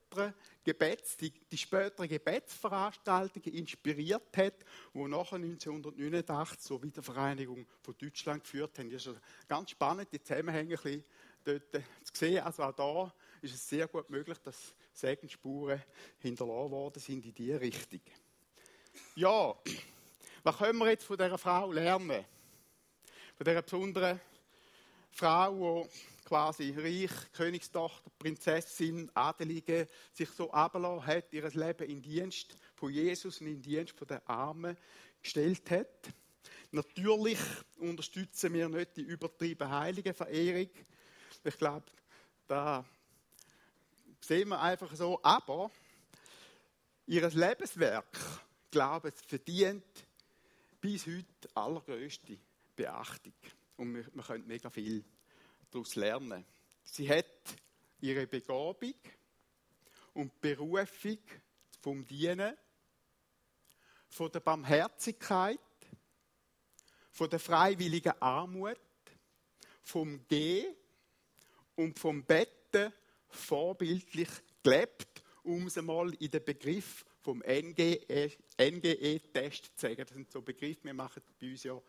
späteren 0.09 0.33
Gebets, 0.63 1.17
die, 1.17 1.31
die 1.51 1.57
spätere 1.57 2.07
Gebetsveranstaltungen 2.07 3.53
inspiriert 3.53 4.35
hat, 4.35 4.55
wo 4.93 5.07
nachher 5.07 5.35
1989 5.35 6.59
zur 6.59 6.81
Wiedervereinigung 6.81 7.65
von 7.81 7.95
Deutschland 7.97 8.43
geführt 8.43 8.77
haben. 8.79 8.89
Das 8.89 9.05
ist 9.05 9.19
ganz 9.47 9.69
spannend, 9.71 10.09
die 10.11 10.21
Zusammenhänge 10.21 10.77
dort 11.43 11.71
zu 11.71 11.81
sehen. 12.13 12.43
Also 12.43 12.63
auch 12.63 12.73
da 12.73 13.13
ist 13.41 13.53
es 13.53 13.69
sehr 13.69 13.87
gut 13.87 14.09
möglich, 14.09 14.37
dass 14.39 14.73
Segensspuren 14.93 15.81
hinterlassen 16.19 16.71
worden 16.71 16.99
sind 16.99 17.25
in 17.25 17.33
diese 17.33 17.61
Richtung. 17.61 18.01
Ja, 19.15 19.55
was 20.43 20.57
können 20.57 20.79
wir 20.79 20.89
jetzt 20.89 21.05
von 21.05 21.17
dieser 21.17 21.37
Frau 21.37 21.71
lernen? 21.71 22.25
Von 23.35 23.45
dieser 23.45 23.61
besonderen 23.61 24.19
Frau, 25.19 25.83
die 25.83 26.23
quasi 26.23 26.73
reich, 26.77 27.11
Königstochter, 27.33 28.09
Prinzessin, 28.17 29.11
Adelige, 29.13 29.85
sich 30.13 30.29
so 30.29 30.49
abgelassen 30.49 31.05
hat, 31.05 31.33
ihr 31.33 31.49
Leben 31.49 31.89
in 31.89 32.01
Dienst 32.01 32.55
von 32.75 32.89
Jesus 32.89 33.41
und 33.41 33.47
in 33.47 33.61
Dienst 33.61 33.97
von 33.97 34.07
den 34.07 34.25
Armen 34.25 34.77
gestellt 35.21 35.69
hat. 35.71 36.13
Natürlich 36.71 37.37
unterstützen 37.79 38.53
wir 38.53 38.69
nicht 38.69 38.95
die 38.95 39.01
übertriebene 39.01 39.69
heilige 39.69 40.13
Verehrung. 40.13 40.69
Ich 41.43 41.57
glaube, 41.57 41.87
da 42.47 42.85
sehen 44.21 44.47
wir 44.47 44.61
einfach 44.61 44.95
so. 44.95 45.19
Aber 45.21 45.69
ihr 47.07 47.29
Lebenswerk, 47.29 48.17
glaube 48.71 49.09
ich, 49.09 49.27
verdient 49.27 49.83
bis 50.79 51.05
heute 51.07 51.25
allergrößte 51.55 52.37
Beachtung. 52.73 53.33
Und 53.79 53.95
wir, 53.95 54.05
wir 54.13 54.23
können 54.23 54.45
mega 54.45 54.69
viel 54.69 55.05
daraus 55.71 55.95
lernen. 55.95 56.43
Sie 56.83 57.09
hat 57.09 57.25
ihre 58.01 58.27
Begabung 58.27 58.93
und 60.13 60.41
Berufung 60.41 61.19
vom 61.79 62.05
Dienen, 62.05 62.57
von 64.09 64.29
der 64.33 64.41
Barmherzigkeit, 64.41 65.59
von 67.09 67.29
der 67.29 67.39
freiwilligen 67.39 68.21
Armut, 68.21 68.77
vom 69.81 70.27
Gehen 70.27 70.75
und 71.75 71.97
vom 71.97 72.25
Betten 72.25 72.91
vorbildlich 73.29 74.29
gelebt, 74.61 75.23
um 75.43 75.67
es 75.67 75.77
einmal 75.77 76.13
in 76.15 76.29
den 76.31 76.43
Begriff 76.43 77.05
vom 77.21 77.41
NGE-Test 77.47 78.41
NGE 78.59 79.21
zu 79.21 79.71
sagen. 79.77 79.95
Das 79.95 80.09
sind 80.09 80.29
so 80.29 80.41
Begriffe, 80.41 80.83
wir 80.83 80.93
machen 80.93 81.23
bei 81.39 81.51
uns 81.51 81.63
ja 81.63 81.81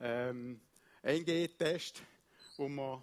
ähm, 0.00 0.60
NGE-Test, 1.08 2.02
wo 2.56 2.68
man 2.68 3.02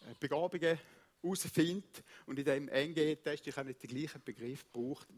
äh, 0.00 0.14
Begabungen 0.18 0.78
herausfindet 1.22 2.02
und 2.26 2.38
in 2.38 2.44
diesem 2.44 2.66
NGE-Test 2.66 3.46
ich 3.46 3.56
habe 3.56 3.68
nicht 3.68 3.82
den 3.82 3.90
gleichen 3.90 4.22
Begriff 4.22 4.64
gebraucht, 4.72 5.08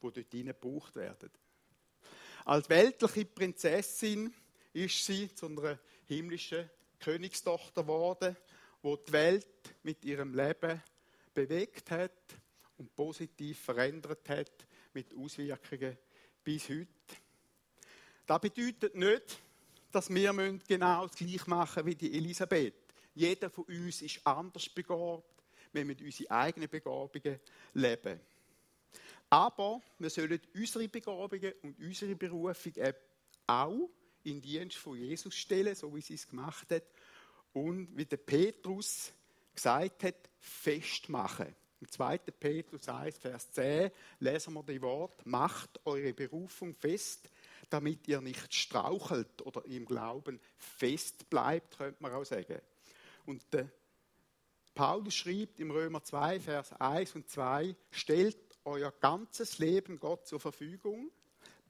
wo 0.00 0.10
dort 0.10 0.30
hinein 0.30 0.54
gebraucht 0.60 0.94
werden. 0.96 1.30
Als 2.44 2.68
weltliche 2.68 3.24
Prinzessin 3.24 4.32
ist 4.72 5.04
sie 5.04 5.32
zu 5.34 5.46
einer 5.46 5.78
himmlischen 6.06 6.68
Königstochter 6.98 7.82
geworden, 7.82 8.36
wo 8.80 8.96
die 8.96 9.12
Welt 9.12 9.46
mit 9.82 10.04
ihrem 10.04 10.34
Leben 10.34 10.82
bewegt 11.34 11.90
hat 11.90 12.12
und 12.78 12.94
positiv 12.94 13.60
verändert 13.60 14.28
hat 14.28 14.52
mit 14.92 15.14
Auswirkungen 15.14 15.96
bis 16.44 16.68
heute. 16.68 16.88
Das 18.26 18.40
bedeutet 18.40 18.94
nicht, 18.94 19.38
dass 19.92 20.12
wir 20.12 20.32
genau 20.66 21.06
das 21.06 21.16
Gleiche 21.16 21.48
machen 21.48 21.86
wie 21.86 21.94
die 21.94 22.12
Elisabeth. 22.14 22.74
Jeder 23.14 23.50
von 23.50 23.64
uns 23.64 24.02
ist 24.02 24.26
anders 24.26 24.68
begabt. 24.68 25.24
Wir 25.72 25.84
müssen 25.84 26.04
unsere 26.04 26.30
eigenen 26.30 26.68
Begabungen 26.68 27.40
leben. 27.74 28.20
Aber 29.30 29.80
wir 29.98 30.10
sollen 30.10 30.40
unsere 30.54 30.88
Begabungen 30.88 31.52
und 31.62 31.78
unsere 31.78 32.14
Berufung 32.14 32.72
auch 33.46 33.90
in 34.24 34.40
Dienst 34.40 34.76
von 34.76 34.96
Jesus 34.96 35.34
stellen, 35.34 35.74
so 35.74 35.94
wie 35.94 36.00
sie 36.00 36.14
es 36.14 36.28
gemacht 36.28 36.70
hat. 36.70 36.84
Und 37.52 37.96
wie 37.96 38.04
der 38.04 38.18
Petrus 38.18 39.12
gesagt 39.54 40.04
hat, 40.04 40.30
festmachen. 40.38 41.54
Im 41.80 41.88
2. 41.88 42.18
Petrus 42.18 42.88
1, 42.88 43.18
Vers 43.18 43.50
10 43.52 43.90
lesen 44.20 44.54
wir 44.54 44.62
die 44.62 44.80
Wort, 44.80 45.26
macht 45.26 45.80
eure 45.84 46.12
Berufung 46.12 46.74
fest, 46.76 47.28
damit 47.72 48.06
ihr 48.06 48.20
nicht 48.20 48.54
strauchelt 48.54 49.40
oder 49.42 49.64
im 49.64 49.86
Glauben 49.86 50.40
fest 50.56 51.30
bleibt, 51.30 51.78
könnte 51.78 52.02
man 52.02 52.12
auch 52.12 52.24
sagen. 52.24 52.60
Und 53.24 53.52
der 53.52 53.70
Paulus 54.74 55.14
schreibt 55.14 55.60
im 55.60 55.70
Römer 55.70 56.02
2, 56.02 56.40
Vers 56.40 56.72
1 56.72 57.14
und 57.14 57.28
2, 57.28 57.74
stellt 57.90 58.36
euer 58.64 58.90
ganzes 58.90 59.58
Leben 59.58 59.98
Gott 59.98 60.26
zur 60.26 60.40
Verfügung, 60.40 61.10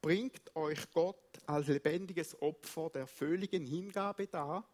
bringt 0.01 0.55
euch 0.57 0.91
Gott 0.93 1.39
als 1.47 1.69
lebendiges 1.69 2.41
Opfer 2.43 2.91
der 2.91 3.07
völligen 3.07 3.65
Hingabe 3.65 4.27
dar, 4.27 4.69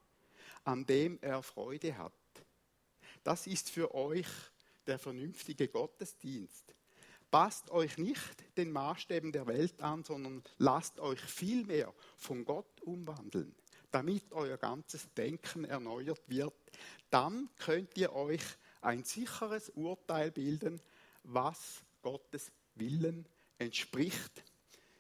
an 0.65 0.87
dem 0.87 1.19
er 1.21 1.43
Freude 1.43 1.97
hat. 1.97 2.13
Das 3.23 3.47
ist 3.47 3.71
für 3.71 3.95
euch 3.95 4.29
der 4.87 4.99
vernünftige 4.99 5.69
Gottesdienst. 5.69 6.75
Passt 7.31 7.71
euch 7.71 7.99
nicht 7.99 8.57
den 8.57 8.73
Maßstäben 8.73 9.33
der 9.33 9.47
Welt 9.47 9.83
an, 9.83 10.03
sondern 10.03 10.43
lasst 10.57 10.99
euch 10.99 11.21
vielmehr 11.21 11.93
von 12.17 12.45
Gott 12.45 12.81
umwandeln, 12.81 13.55
damit 13.91 14.33
euer 14.33 14.57
ganzes 14.57 15.13
Denken 15.15 15.65
erneuert 15.65 16.23
wird. 16.27 16.55
Dann 17.11 17.51
könnt 17.59 17.97
ihr 17.99 18.15
euch 18.15 18.43
ein 18.81 19.05
sicheres 19.05 19.69
Urteil 19.71 20.31
bilden, 20.31 20.81
was 21.23 21.83
Gottes 22.01 22.51
Willen 22.77 23.27
entspricht. 23.59 24.43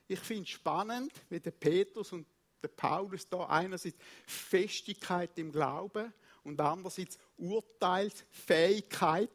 Ich 0.07 0.21
finde 0.21 0.43
es 0.43 0.51
spannend, 0.51 1.13
wie 1.31 1.41
der 1.41 1.53
Petrus 1.53 2.13
und 2.13 2.27
der 2.63 2.69
Paulus 2.69 3.29
da 3.29 3.47
einerseits 3.47 3.99
Festigkeit 4.27 5.39
im 5.39 5.53
Glauben 5.53 6.13
und 6.45 6.61
andererseits 6.61 7.19
Urteilsfähigkeit 7.37 9.31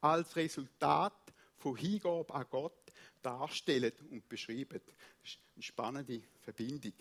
als 0.00 0.36
Resultat 0.36 1.12
von 1.58 1.76
Hingabe 1.76 2.34
an 2.34 2.46
Gott 2.48 2.92
darstellen 3.20 3.92
und 4.10 4.28
beschreiben. 4.28 4.80
Das 4.84 5.30
ist 5.30 5.38
eine 5.54 5.62
spannende 5.62 6.22
Verbindung. 6.40 6.94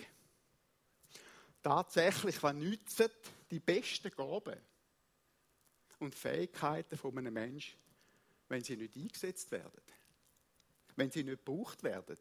Tatsächlich, 1.62 2.42
was 2.42 2.56
nützen 2.56 3.10
die 3.52 3.60
besten 3.60 4.12
Gaben 4.12 4.60
und 6.00 6.16
Fähigkeiten 6.16 6.98
von 6.98 7.18
einem 7.18 7.34
Menschen, 7.34 7.78
wenn 8.50 8.64
sie 8.64 8.78
nicht 8.78 8.96
eingesetzt 8.96 9.52
werden? 9.52 9.82
Wenn 10.96 11.12
sie 11.12 11.24
nicht 11.24 11.46
gebraucht 11.46 11.84
werden? 11.84 12.18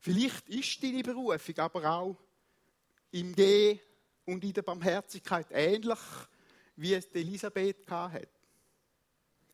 Vielleicht 0.00 0.48
ist 0.48 0.82
deine 0.82 1.02
Berufung 1.02 1.58
aber 1.58 1.88
auch 1.88 2.16
im 3.12 3.34
Gehen 3.34 3.78
und 4.24 4.42
in 4.42 4.52
der 4.52 4.62
Barmherzigkeit 4.62 5.46
ähnlich, 5.50 5.98
wie 6.74 6.94
es 6.94 7.06
Elisabeth 7.06 7.88
hatte. 7.88 8.41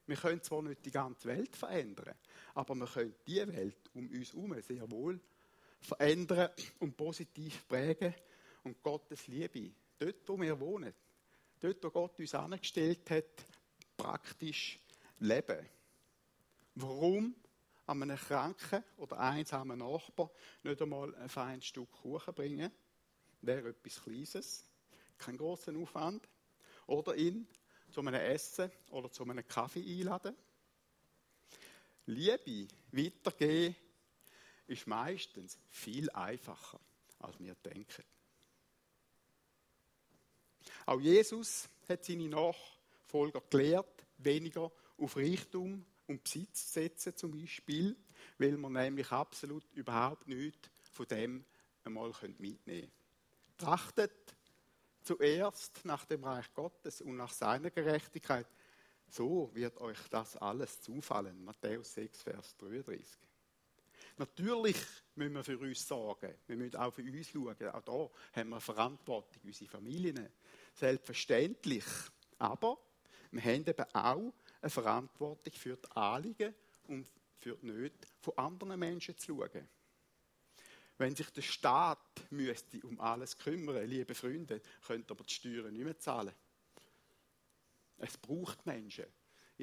Wir 0.09 0.17
können 0.17 0.43
zwar 0.43 0.63
nicht 0.63 0.87
die 0.87 0.91
ganze 0.91 1.29
Welt 1.29 1.55
verändern, 1.55 2.15
aber 2.55 2.75
wir 2.75 2.87
können 2.87 3.15
die 3.27 3.47
Welt 3.47 3.91
um 3.93 4.09
uns 4.09 4.33
herum 4.33 4.59
sehr 4.63 4.91
wohl 4.91 5.21
verändern 5.83 6.49
und 6.79 6.97
positiv 6.97 7.69
prägen 7.69 8.15
und 8.65 8.83
Gottes 8.83 9.27
Liebe, 9.27 9.71
dort 9.99 10.27
wo 10.27 10.41
wir 10.41 10.59
wohnen, 10.59 10.95
dort 11.61 11.85
wo 11.85 11.91
Gott 11.91 12.19
uns 12.19 12.35
angestellt 12.35 13.11
hat, 13.11 13.45
praktisch 13.99 14.81
leben. 15.19 15.69
Warum 16.75 17.35
an 17.85 18.03
einem 18.03 18.17
kranken 18.17 18.83
oder 18.97 19.19
einsamen 19.19 19.79
Nachbar 19.79 20.31
nicht 20.63 20.81
einmal 20.81 21.15
ein 21.17 21.29
feines 21.29 21.67
Stück 21.67 21.93
Kuchen 21.93 22.33
bringen? 22.33 22.73
Wäre 23.43 23.69
etwas 23.69 24.03
Kleines, 24.03 24.65
kein 25.19 25.37
großer 25.37 25.77
Aufwand. 25.77 26.27
Oder 26.87 27.15
ihn 27.15 27.47
zu 27.91 28.01
einem 28.01 28.15
Essen 28.15 28.71
oder 28.91 29.11
zu 29.11 29.23
einem 29.25 29.47
Kaffee 29.47 29.81
einladen. 29.81 30.37
Liebe 32.07 32.69
weitergehen 32.93 33.77
ist 34.67 34.87
meistens 34.87 35.59
viel 35.71 36.11
einfacher, 36.11 36.81
als 37.19 37.39
wir 37.39 37.55
denken. 37.55 38.05
Auch 40.87 41.01
Jesus 41.01 41.69
hat 41.89 42.05
seine 42.05 42.29
Nachfolger 42.29 43.43
gelehrt, 43.51 44.07
weniger 44.19 44.71
auf 44.97 45.17
Reichtum 45.17 45.85
und 46.07 46.25
Besitz 46.25 46.67
zu 46.67 46.73
setzen, 46.81 47.17
zum 47.17 47.39
Beispiel, 47.39 47.97
weil 48.39 48.57
man 48.57 48.73
nämlich 48.73 49.11
absolut 49.13 49.65
überhaupt 49.75 50.27
nichts 50.27 50.71
von 50.93 51.07
dem 51.07 51.45
einmal 51.85 52.13
mitnehmen 52.39 52.65
können. 52.65 52.93
Trachtet 53.59 54.35
zuerst 55.09 55.85
nach 55.85 56.05
dem 56.05 56.23
Reich 56.23 56.53
Gottes 56.53 57.01
und 57.01 57.17
nach 57.17 57.33
seiner 57.33 57.71
Gerechtigkeit, 57.71 58.47
so 59.09 59.51
wird 59.55 59.79
euch 59.79 59.97
das 60.11 60.37
alles 60.37 60.83
zufallen. 60.83 61.43
Matthäus 61.43 61.95
6, 61.95 62.23
Vers 62.23 62.57
33. 62.59 63.07
Natürlich 64.19 64.77
müssen 65.15 65.35
wir 65.35 65.45
für 65.45 65.59
uns 65.59 65.89
sorgen. 65.89 66.35
Wir 66.47 66.57
müssen 66.57 66.77
auch 66.77 66.93
für 66.93 67.03
uns 67.03 67.29
schauen. 67.31 67.57
Auch 67.73 67.81
da 67.81 68.11
haben 68.39 68.51
wir 68.51 68.61
Verantwortung, 68.61 69.41
unsere 69.45 69.71
Familien. 69.71 70.29
Selbstverständlich. 70.75 71.85
Aber 72.39 72.77
wir 73.31 73.43
haben 73.43 73.67
eben 73.67 73.95
auch 73.95 74.35
eine 74.61 74.71
Verantwortung 74.71 75.53
für 75.55 75.77
die 75.77 75.91
Anliegen 75.97 76.55
und 76.89 77.07
für 77.39 77.57
die 77.57 77.67
Nöte 77.67 78.09
von 78.21 78.37
anderen 78.37 78.79
Menschen 78.79 79.17
zu 79.17 79.39
schauen. 79.39 79.69
Wenn 80.99 81.15
sich 81.15 81.31
der 81.31 81.43
Staat 81.43 82.31
müsste 82.31 82.81
um 82.85 83.01
alles 83.01 83.39
kümmern, 83.39 83.87
liebe 83.87 84.15
Freunde, 84.15 84.61
könnte 84.85 85.15
aber 85.15 85.25
die 85.25 85.33
Steuern 85.33 85.73
nicht 85.73 85.85
mehr 85.85 85.99
zahlen. 85.99 86.35
Es 87.99 88.17
braucht 88.17 88.67
Menschen, 88.67 89.07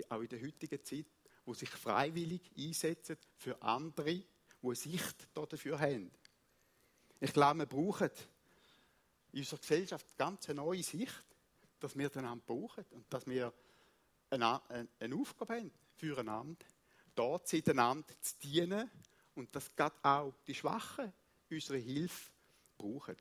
auch 0.09 0.21
in 0.21 0.29
der 0.29 0.41
heutigen 0.41 0.83
Zeit, 0.83 1.05
die 1.45 1.53
sich 1.53 1.69
freiwillig 1.69 2.51
einsetzen 2.57 3.17
für 3.37 3.61
andere, 3.61 4.23
eine 4.63 4.75
Sicht 4.75 5.27
dafür 5.33 5.79
haben. 5.79 6.09
Ich 7.19 7.33
glaube, 7.33 7.59
wir 7.59 7.65
brauchen 7.65 8.09
in 9.33 9.39
unserer 9.39 9.59
Gesellschaft 9.59 10.05
eine 10.07 10.17
ganz 10.17 10.47
neue 10.47 10.83
Sicht, 10.83 11.23
dass 11.79 11.97
wir 11.97 12.15
einander 12.15 12.43
brauchen 12.45 12.85
und 12.91 13.13
dass 13.13 13.27
wir 13.27 13.53
eine, 14.29 14.61
Aufgabe 15.13 15.55
haben 15.55 15.71
füreinander, 15.95 16.65
dort 17.13 17.53
einander 17.53 18.21
zu 18.21 18.39
dienen 18.39 18.89
und 19.35 19.53
dass 19.55 19.75
gerade 19.75 19.95
auch 20.01 20.33
die 20.47 20.55
Schwachen 20.55 21.13
unsere 21.55 21.77
Hilfe 21.77 22.31
brauchen. 22.77 23.15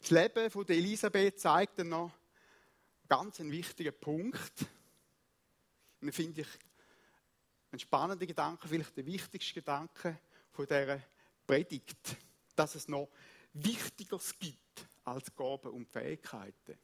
Das 0.00 0.10
Leben 0.10 0.50
von 0.50 0.68
Elisabeth 0.68 1.38
zeigt 1.38 1.78
dann 1.78 1.90
noch 1.90 2.10
ganz 3.08 3.38
wichtigen 3.40 3.94
Punkt. 4.00 4.66
Und 6.00 6.08
das 6.08 6.16
finde 6.16 6.40
ich 6.40 6.48
einen 7.70 7.78
spannenden 7.78 8.26
Gedanke, 8.26 8.66
vielleicht 8.66 8.96
der 8.96 9.06
wichtigste 9.06 9.54
Gedanke 9.54 10.18
von 10.50 10.66
dieser 10.66 11.00
Predigt, 11.46 12.16
dass 12.56 12.74
es 12.74 12.88
noch 12.88 13.08
Wichtigeres 13.52 14.38
gibt 14.38 14.86
als 15.04 15.34
Gaben 15.34 15.70
und 15.70 15.88
Fähigkeiten. 15.88 16.78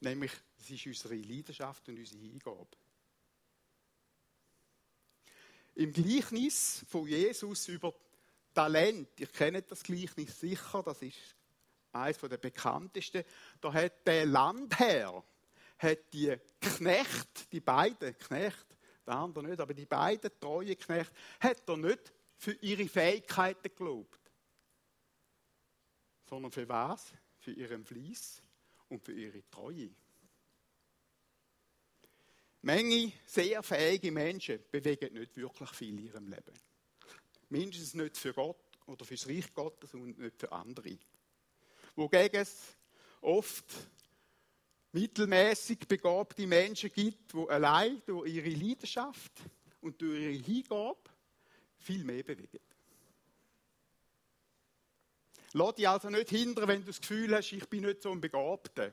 Nämlich, 0.00 0.32
es 0.58 0.70
ist 0.70 0.86
unsere 0.86 1.16
Leidenschaft 1.16 1.88
und 1.88 1.98
unsere 1.98 2.20
Hingabe. 2.20 2.68
Im 5.74 5.92
Gleichnis 5.92 6.84
von 6.88 7.06
Jesus 7.06 7.68
über 7.68 7.94
Talent, 8.58 9.20
ihr 9.20 9.28
kennt 9.28 9.70
das 9.70 9.84
Gleichnis 9.84 10.40
sicher, 10.40 10.82
das 10.82 11.00
ist 11.00 11.36
eines 11.92 12.18
der 12.18 12.38
bekanntesten. 12.38 13.22
Da 13.60 13.72
hat 13.72 14.04
der 14.04 14.26
Landherr, 14.26 15.22
hat 15.78 16.12
die 16.12 16.36
Knecht, 16.60 17.52
die 17.52 17.60
beiden 17.60 18.18
Knechte, 18.18 18.76
der 19.06 19.14
andere 19.14 19.44
nicht, 19.44 19.60
aber 19.60 19.74
die 19.74 19.86
beiden 19.86 20.32
treuen 20.40 20.76
Knechte, 20.76 21.14
hat 21.38 21.68
er 21.68 21.76
nicht 21.76 22.12
für 22.36 22.50
ihre 22.54 22.88
Fähigkeiten 22.88 23.70
gelobt, 23.76 24.28
sondern 26.28 26.50
für 26.50 26.68
was? 26.68 27.12
Für 27.38 27.52
ihren 27.52 27.84
Fleiß 27.84 28.42
und 28.88 29.04
für 29.04 29.12
ihre 29.12 29.48
Treue. 29.48 29.90
Menge 32.62 33.12
sehr 33.24 33.62
fähige 33.62 34.10
Menschen 34.10 34.64
bewegen 34.68 35.14
nicht 35.14 35.36
wirklich 35.36 35.70
viel 35.70 35.90
in 35.90 36.06
ihrem 36.06 36.26
Leben. 36.26 36.67
Mindestens 37.50 37.94
nicht 37.94 38.16
für 38.16 38.32
Gott 38.32 38.56
oder 38.86 39.04
für 39.04 39.14
das 39.14 39.28
Reich 39.28 39.52
Gottes 39.54 39.94
und 39.94 40.18
nicht 40.18 40.38
für 40.38 40.52
andere. 40.52 40.98
Wogegen 41.96 42.40
es 42.40 42.76
oft 43.20 43.64
mittelmäßig 44.92 45.80
begabte 45.86 46.46
Menschen 46.46 46.90
gibt, 46.92 47.32
die 47.32 47.48
allein 47.48 48.02
durch 48.06 48.32
ihre 48.32 48.50
Leidenschaft 48.50 49.32
und 49.80 50.00
durch 50.00 50.20
ihre 50.20 50.44
Hingabe 50.44 50.98
viel 51.78 52.04
mehr 52.04 52.22
bewegen. 52.22 52.60
Lass 55.52 55.74
dich 55.76 55.88
also 55.88 56.10
nicht 56.10 56.28
hindern, 56.28 56.68
wenn 56.68 56.80
du 56.80 56.88
das 56.88 57.00
Gefühl 57.00 57.34
hast, 57.34 57.52
ich 57.52 57.66
bin 57.68 57.84
nicht 57.84 58.02
so 58.02 58.12
ein 58.12 58.20
Begabter. 58.20 58.92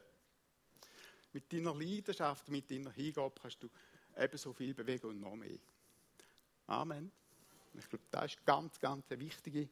Mit 1.34 1.52
deiner 1.52 1.76
Leidenschaft, 1.76 2.48
mit 2.48 2.72
deiner 2.72 2.92
Hingabe 2.92 3.36
kannst 3.42 3.62
du 3.62 3.70
ebenso 4.18 4.54
viel 4.54 4.74
bewegen 4.74 5.08
und 5.08 5.20
noch 5.20 5.36
mehr. 5.36 5.58
Amen. 6.68 7.12
Ich 7.78 7.90
glaube, 7.90 8.06
das 8.12 8.26
ist 8.26 8.46
ganz, 8.46 8.80
ganz 8.80 9.12
eine 9.12 9.20
wichtige 9.20 9.70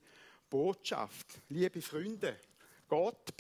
Botschaft. 0.49 1.27
Liebe 1.49 1.81
Freunde, 1.81 2.39
Gott 2.87 3.35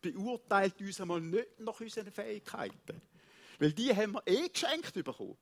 beurteilt 0.00 0.80
uns 0.80 1.00
einmal 1.00 1.20
nicht 1.20 1.60
nach 1.60 1.80
unseren 1.80 2.10
Fähigkeiten. 2.10 3.00
Weil 3.58 3.72
die 3.72 3.94
haben 3.94 4.12
wir 4.12 4.22
eh 4.26 4.48
geschenkt 4.48 4.92
bekommen. 4.92 5.36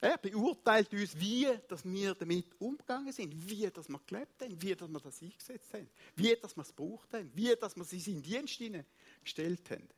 Er 0.00 0.18
beurteilt 0.18 0.92
uns, 0.92 1.18
wie 1.18 1.46
dass 1.68 1.84
wir 1.84 2.14
damit 2.14 2.60
umgegangen 2.60 3.12
sind, 3.12 3.48
wie 3.48 3.70
dass 3.70 3.88
wir 3.88 4.00
gelebt 4.04 4.42
haben, 4.42 4.60
wie 4.60 4.74
dass 4.74 4.88
wir 4.88 4.98
das 4.98 5.22
eingesetzt 5.22 5.72
haben, 5.74 5.88
wie 6.16 6.34
dass 6.34 6.56
wir 6.56 6.62
es 6.62 6.74
gebraucht 6.74 7.12
haben, 7.12 7.30
wie 7.34 7.54
dass 7.54 7.76
wir 7.76 7.82
es 7.82 7.92
in 7.92 8.00
seinen 8.00 8.22
Dienst 8.22 8.60
gestellt 9.22 9.70
haben. 9.70 9.88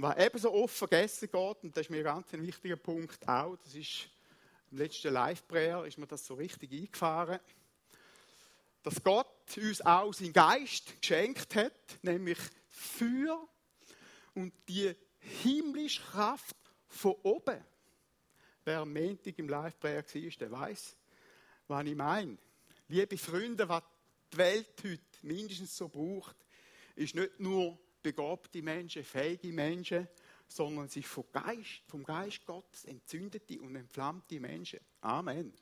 Was 0.00 0.16
ebenso 0.16 0.52
oft 0.52 0.76
vergessen 0.76 1.28
geht, 1.28 1.64
und 1.64 1.76
das 1.76 1.86
ist 1.86 1.90
mir 1.90 2.04
ganz 2.04 2.32
ein 2.32 2.46
wichtiger 2.46 2.76
Punkt 2.76 3.28
auch, 3.28 3.56
das 3.56 3.74
ist 3.74 4.08
im 4.70 4.78
letzten 4.78 5.12
Live-Prayer 5.12 5.84
ist 5.86 5.98
mir 5.98 6.06
das 6.06 6.24
so 6.24 6.34
richtig 6.34 6.70
eingefahren, 6.70 7.40
dass 8.84 9.02
Gott 9.02 9.26
uns 9.56 9.80
auch 9.80 10.14
seinen 10.14 10.32
Geist 10.32 11.00
geschenkt 11.00 11.56
hat, 11.56 11.98
nämlich 12.02 12.38
für 12.68 13.44
und 14.34 14.52
die 14.68 14.94
himmlische 15.18 16.00
Kraft 16.00 16.54
von 16.86 17.16
oben. 17.24 17.60
Wer 18.64 18.78
am 18.78 18.92
Montag 18.92 19.36
im 19.36 19.48
Live-Prayer 19.48 20.04
war, 20.04 20.30
der 20.38 20.50
weiß, 20.52 20.96
was 21.66 21.86
ich 21.86 21.96
meine. 21.96 22.38
Liebe 22.86 23.18
Freunde, 23.18 23.68
was 23.68 23.82
die 24.32 24.38
Welt 24.38 24.74
heute 24.84 25.02
mindestens 25.22 25.76
so 25.76 25.88
braucht, 25.88 26.36
ist 26.94 27.16
nicht 27.16 27.40
nur 27.40 27.76
begabte 28.02 28.62
Menschen, 28.62 29.04
fähige 29.04 29.52
Menschen, 29.52 30.08
sondern 30.46 30.86
ist 30.86 31.04
vom 31.06 31.24
Geist, 31.32 31.82
vom 31.86 32.04
Geist 32.04 32.44
Gottes 32.46 32.84
entzündete 32.84 33.60
und 33.60 33.76
entflammte 33.76 34.40
Menschen. 34.40 34.80
Amen. 35.00 35.52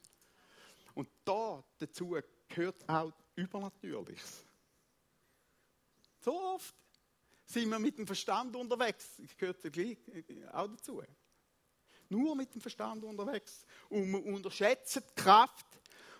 Und 0.95 1.09
da 1.25 1.63
dazu 1.79 2.17
gehört 2.49 2.89
auch 2.89 3.13
Übernatürliches. 3.35 4.45
So 6.21 6.41
oft 6.41 6.75
sind 7.45 7.69
wir 7.69 7.79
mit 7.79 7.99
dem 7.99 8.07
Verstand 8.07 8.55
unterwegs. 8.57 9.17
Das 9.19 9.37
gehört 9.37 9.65
auch 10.55 10.69
dazu 10.69 11.03
nur 12.09 12.37
mit 12.37 12.55
dem 12.55 12.61
Verstand 12.61 13.05
unterwegs. 13.05 13.65
Und 13.89 14.11
wir 14.11 14.25
unterschätzen 14.25 15.03
die 15.09 15.23
Kraft 15.23 15.67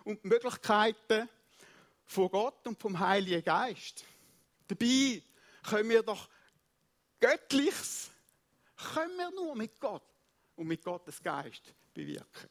und 0.03 0.23
die 0.23 0.27
Möglichkeiten 0.27 1.29
von 2.05 2.29
Gott 2.29 2.65
und 2.67 2.79
vom 2.79 2.97
Heiligen 2.99 3.43
Geist. 3.43 4.05
Dabei 4.67 5.21
können 5.67 5.89
wir 5.89 6.01
doch 6.01 6.29
Göttliches, 7.19 8.09
können 8.93 9.17
wir 9.17 9.31
nur 9.31 9.55
mit 9.55 9.79
Gott 9.79 10.03
und 10.55 10.67
mit 10.67 10.83
Gottes 10.83 11.21
Geist 11.21 11.73
bewirken. 11.93 12.49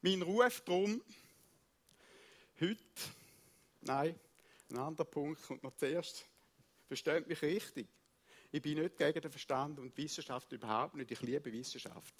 Mein 0.00 0.22
Ruf 0.22 0.60
darum, 0.62 1.02
heute, 2.60 2.78
nein, 3.80 4.18
ein 4.70 4.78
anderer 4.78 5.04
Punkt 5.04 5.42
kommt 5.42 5.62
noch 5.62 5.76
zuerst, 5.76 6.24
versteht 6.86 7.26
mich 7.26 7.40
richtig. 7.42 7.88
Ich 8.50 8.60
bin 8.60 8.78
nicht 8.78 8.96
gegen 8.96 9.20
den 9.20 9.30
Verstand 9.30 9.78
und 9.78 9.96
Wissenschaft 9.96 10.52
überhaupt 10.52 10.94
nicht. 10.94 11.10
Ich 11.10 11.22
liebe 11.22 11.50
Wissenschaft. 11.52 12.14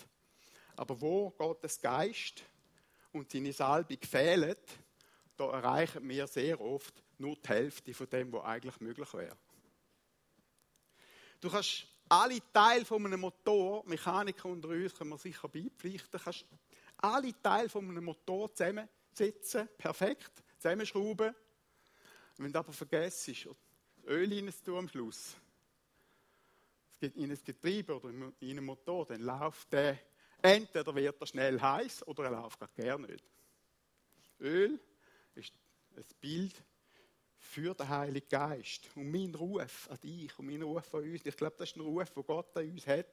Aber 0.76 0.98
wo 0.98 1.30
Gottes 1.30 1.80
Geist 1.80 2.42
und 3.12 3.30
seine 3.30 3.52
Salbung 3.52 3.98
fehlen, 4.00 4.56
da 5.36 5.50
erreichen 5.50 6.08
wir 6.08 6.26
sehr 6.26 6.58
oft 6.60 7.01
nur 7.22 7.36
die 7.36 7.48
Hälfte 7.48 7.94
von 7.94 8.10
dem, 8.10 8.32
was 8.32 8.44
eigentlich 8.44 8.80
möglich 8.80 9.14
wäre. 9.14 9.36
Du 11.40 11.48
kannst 11.48 11.86
alle 12.08 12.40
Teile 12.52 12.84
von 12.84 13.06
einem 13.06 13.20
Motor, 13.20 13.84
Mechaniker 13.86 14.48
unter 14.48 14.68
uns 14.68 14.94
können 14.94 15.10
wir 15.10 15.18
sicher 15.18 15.48
beipflichten, 15.48 16.20
kannst 16.22 16.44
alle 16.98 17.32
Teile 17.42 17.68
von 17.68 17.88
einem 17.88 18.04
Motor 18.04 18.52
zusammensetzen, 18.54 19.68
perfekt, 19.78 20.42
zusammenschrauben. 20.58 21.34
Wenn 22.36 22.52
du 22.52 22.58
aber 22.58 22.72
vergisst, 22.72 23.28
Öl 24.06 24.32
rein 24.32 24.52
zu 24.52 24.64
tun 24.64 24.78
am 24.78 24.88
Schluss, 24.88 25.36
in 27.00 27.30
ein 27.30 27.38
Getriebe 27.44 27.96
oder 27.96 28.10
in 28.10 28.32
einen 28.40 28.64
Motor, 28.64 29.06
dann 29.06 29.20
läuft 29.20 29.72
der, 29.72 29.98
entweder 30.40 30.94
wird 30.94 31.20
er 31.20 31.26
schnell 31.26 31.60
heiß 31.60 32.06
oder 32.06 32.24
er 32.24 32.30
läuft 32.30 32.60
gar 32.76 32.98
nicht. 32.98 33.24
Öl 34.40 34.80
ist 35.34 35.52
ein 35.96 36.04
Bild 36.20 36.62
für 37.42 37.74
den 37.74 37.88
Heiligen 37.88 38.28
Geist. 38.28 38.88
Und 38.94 39.10
mein 39.10 39.34
Ruf 39.34 39.88
an 39.90 39.98
dich 40.00 40.38
und 40.38 40.46
mein 40.46 40.62
Ruf 40.62 40.94
an 40.94 41.02
uns, 41.02 41.26
ich 41.26 41.36
glaube, 41.36 41.56
das 41.58 41.70
ist 41.70 41.76
ein 41.76 41.82
Ruf, 41.82 42.10
den 42.10 42.24
Gott 42.24 42.56
an 42.56 42.70
uns 42.70 42.86
hat, 42.86 43.06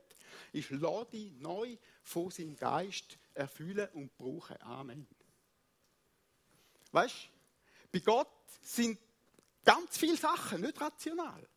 ist, 0.54 0.70
lass 0.70 1.10
dich 1.10 1.34
neu 1.40 1.76
von 2.04 2.30
seinem 2.30 2.56
Geist 2.56 3.18
erfüllen 3.34 3.90
und 3.94 4.16
brauchen. 4.18 4.62
Amen. 4.62 5.08
Weißt 6.92 7.16
du, 7.92 7.92
bei 7.92 8.00
Gott 8.00 8.30
sind 8.62 9.00
ganz 9.66 9.98
viele 9.98 10.16
Sachen 10.18 10.62
nicht 10.62 10.80
rational. 10.80 11.48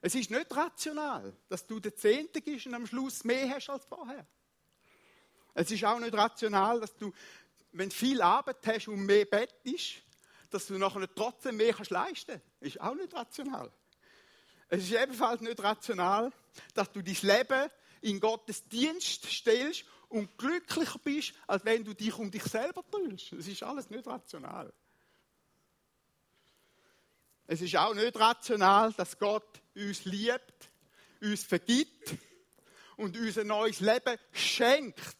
Es 0.00 0.14
ist 0.14 0.30
nicht 0.30 0.54
rational, 0.54 1.36
dass 1.48 1.66
du 1.66 1.80
der 1.80 1.94
Zehnte 1.94 2.40
bist 2.40 2.66
und 2.66 2.74
am 2.74 2.86
Schluss 2.86 3.24
mehr 3.24 3.48
hast 3.50 3.70
als 3.70 3.84
vorher. 3.84 4.26
Es 5.54 5.70
ist 5.70 5.84
auch 5.84 5.98
nicht 5.98 6.14
rational, 6.14 6.80
dass 6.80 6.96
du, 6.96 7.12
wenn 7.72 7.88
du 7.88 7.94
viel 7.94 8.20
Arbeit 8.22 8.64
hast 8.66 8.88
und 8.88 9.06
mehr 9.06 9.24
Bett 9.24 9.54
ist, 9.64 10.02
dass 10.50 10.66
du 10.66 10.78
nachher 10.78 11.12
trotzdem 11.14 11.56
mehr 11.56 11.74
kannst 11.74 11.90
leisten 11.90 12.32
kannst. 12.32 12.44
Ist 12.60 12.80
auch 12.80 12.94
nicht 12.94 13.14
rational. 13.14 13.70
Es 14.68 14.84
ist 14.84 14.92
ebenfalls 14.92 15.40
nicht 15.40 15.62
rational, 15.62 16.32
dass 16.74 16.92
du 16.92 17.02
dein 17.02 17.16
Leben 17.22 17.70
in 18.00 18.20
Gottes 18.20 18.64
Dienst 18.68 19.24
stellst 19.26 19.84
und 20.08 20.36
glücklicher 20.38 20.98
bist, 20.98 21.32
als 21.46 21.64
wenn 21.64 21.84
du 21.84 21.94
dich 21.94 22.16
um 22.18 22.30
dich 22.30 22.44
selber 22.44 22.84
tust. 22.90 23.32
Es 23.32 23.48
ist 23.48 23.62
alles 23.62 23.90
nicht 23.90 24.06
rational. 24.06 24.72
Es 27.46 27.62
ist 27.62 27.76
auch 27.76 27.94
nicht 27.94 28.14
rational, 28.18 28.92
dass 28.92 29.18
Gott 29.18 29.62
uns 29.74 30.04
liebt, 30.04 30.70
uns 31.20 31.44
vergibt 31.44 32.14
und 32.96 33.16
uns 33.16 33.38
ein 33.38 33.46
neues 33.46 33.80
Leben 33.80 34.18
schenkt. 34.32 35.16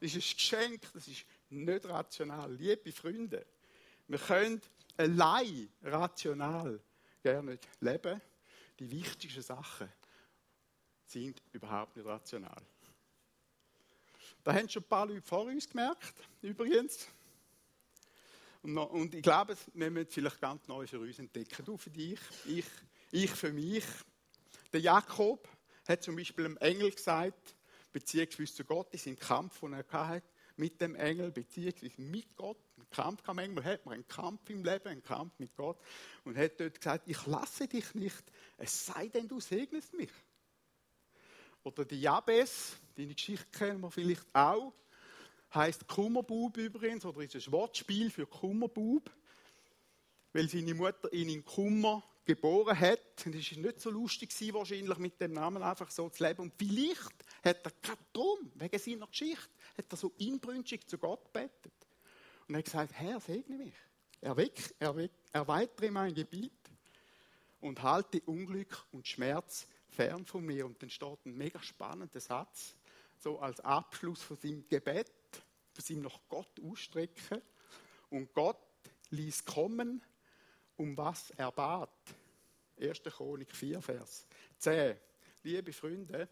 Das 0.00 0.14
ist 0.14 0.16
ein 0.16 0.36
Geschenk, 0.36 0.82
das 0.92 1.08
ist 1.08 1.24
nicht 1.48 1.86
rational. 1.86 2.52
Liebe 2.52 2.92
Freunde, 2.92 3.46
wir 4.06 4.18
können 4.18 4.60
allein 4.96 5.68
rational 5.82 6.80
gerne 7.22 7.58
leben. 7.80 8.20
Die 8.78 8.90
wichtigsten 8.90 9.42
Sachen 9.42 9.90
sind 11.06 11.40
überhaupt 11.52 11.96
nicht 11.96 12.06
rational. 12.06 12.62
Da 14.42 14.52
haben 14.52 14.68
schon 14.68 14.82
ein 14.82 14.88
paar 14.88 15.06
Leute 15.06 15.22
vor 15.22 15.44
uns 15.44 15.68
gemerkt, 15.68 16.14
übrigens. 16.42 17.08
Und, 18.62 19.14
ich 19.14 19.22
glaube, 19.22 19.56
wir 19.74 19.90
müssen 19.90 20.10
vielleicht 20.10 20.40
ganz 20.40 20.66
neu 20.68 20.86
für 20.86 20.98
uns 20.98 21.18
entdecken. 21.18 21.64
Du 21.64 21.76
für 21.76 21.90
dich, 21.90 22.18
ich, 22.46 22.66
ich 23.10 23.30
für 23.30 23.52
mich. 23.52 23.84
Der 24.72 24.80
Jakob 24.80 25.48
hat 25.86 26.02
zum 26.02 26.16
Beispiel 26.16 26.46
einem 26.46 26.56
Engel 26.58 26.90
gesagt, 26.90 27.54
beziehungsweise 27.92 28.54
zu 28.54 28.64
Gott, 28.64 28.92
in 28.92 28.98
seinem 28.98 29.18
Kampf, 29.18 29.60
den 29.60 29.74
er 29.74 29.84
hatte, 29.92 30.26
mit 30.56 30.80
dem 30.80 30.94
Engel, 30.94 31.30
beziehungsweise 31.30 32.00
mit 32.00 32.36
Gott. 32.36 32.58
Ein 32.76 32.90
Kampf 32.90 33.22
kam 33.22 33.36
manchmal, 33.36 33.64
hat 33.64 33.84
man 33.84 33.94
einen 33.94 34.08
Kampf 34.08 34.48
im 34.50 34.64
Leben, 34.64 34.88
einen 34.88 35.02
Kampf 35.02 35.32
mit 35.38 35.54
Gott. 35.56 35.78
Und 36.24 36.36
hat 36.36 36.60
dort 36.60 36.78
gesagt, 36.78 37.08
ich 37.08 37.26
lasse 37.26 37.66
dich 37.66 37.94
nicht, 37.94 38.22
es 38.56 38.86
sei 38.86 39.08
denn, 39.08 39.28
du 39.28 39.40
segnest 39.40 39.92
mich. 39.94 40.12
Oder 41.62 41.84
die 41.84 42.00
Jabes, 42.00 42.76
deine 42.96 43.14
Geschichte 43.14 43.46
kennen 43.50 43.80
wir 43.80 43.90
vielleicht 43.90 44.26
auch 44.32 44.72
heißt 45.54 45.86
Kummerbub 45.86 46.56
übrigens, 46.56 47.04
oder 47.04 47.20
ist 47.20 47.34
ein 47.34 47.52
Wortspiel 47.52 48.10
für 48.10 48.26
Kummerbub, 48.26 49.10
weil 50.32 50.48
seine 50.48 50.74
Mutter 50.74 51.12
ihn 51.12 51.28
in 51.28 51.44
Kummer 51.44 52.02
geboren 52.24 52.78
hat. 52.78 53.26
Und 53.26 53.34
es 53.34 53.52
war 53.52 53.62
nicht 53.62 53.80
so 53.80 53.90
lustig 53.90 54.32
wahrscheinlich 54.52 54.98
mit 54.98 55.20
dem 55.20 55.32
Namen 55.32 55.62
einfach 55.62 55.90
so 55.90 56.08
zu 56.08 56.24
leben. 56.24 56.42
Und 56.42 56.54
vielleicht 56.56 57.14
hat 57.44 57.64
er 57.64 57.72
gerade 57.82 58.02
darum, 58.12 58.50
wegen 58.54 58.78
seiner 58.78 59.06
Geschichte, 59.06 59.48
hat 59.76 59.86
er 59.90 59.96
so 59.96 60.12
inbrünstig 60.18 60.88
zu 60.88 60.98
Gott 60.98 61.24
gebetet. 61.26 61.72
Und 62.46 62.54
er 62.54 62.58
hat 62.58 62.64
gesagt, 62.64 62.92
Herr, 62.94 63.20
segne 63.20 63.56
mich. 63.56 63.74
Erweck, 64.20 64.74
erweck, 64.78 65.12
erweitere 65.32 65.90
mein 65.90 66.14
Gebiet 66.14 66.52
und 67.60 67.82
halte 67.82 68.20
Unglück 68.22 68.86
und 68.92 69.06
Schmerz 69.06 69.66
fern 69.90 70.24
von 70.24 70.44
mir. 70.44 70.64
Und 70.64 70.82
dann 70.82 70.90
steht 70.90 71.26
ein 71.26 71.36
mega 71.36 71.62
spannender 71.62 72.20
Satz, 72.20 72.74
so 73.18 73.38
als 73.38 73.60
Abschluss 73.60 74.22
von 74.22 74.36
seinem 74.36 74.66
Gebet 74.68 75.10
das 75.74 75.90
ihm 75.90 76.02
nach 76.02 76.18
Gott 76.28 76.60
ausstrecken. 76.60 77.42
Und 78.10 78.32
Gott 78.32 78.58
ließ 79.10 79.44
kommen, 79.44 80.02
um 80.76 80.96
was 80.96 81.30
er 81.36 81.52
bat. 81.52 81.90
1. 82.78 83.02
Chronik 83.04 83.54
4, 83.54 83.80
Vers 83.80 84.26
10. 84.58 84.96
Liebe 85.42 85.72
Freunde, 85.72 86.28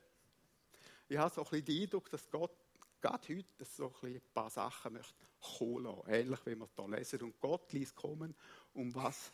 ich 1.08 1.16
habe 1.16 1.32
so 1.32 1.42
ein 1.42 1.50
bisschen 1.50 1.64
den 1.64 1.82
Eindruck, 1.82 2.10
dass 2.10 2.28
Gott 2.30 2.56
gerade 3.00 3.36
heute 3.36 3.64
so 3.64 3.92
ein, 4.02 4.20
paar 4.32 4.50
Sachen 4.50 4.94
möchte 4.94 5.14
kommen 5.40 5.84
lassen. 5.84 6.08
Ähnlich 6.08 6.46
wie 6.46 6.56
wir 6.56 6.68
hier 6.74 6.88
lesen. 6.88 7.22
Und 7.22 7.40
Gott 7.40 7.72
ließ 7.72 7.94
kommen, 7.94 8.34
um 8.74 8.94
was 8.94 9.32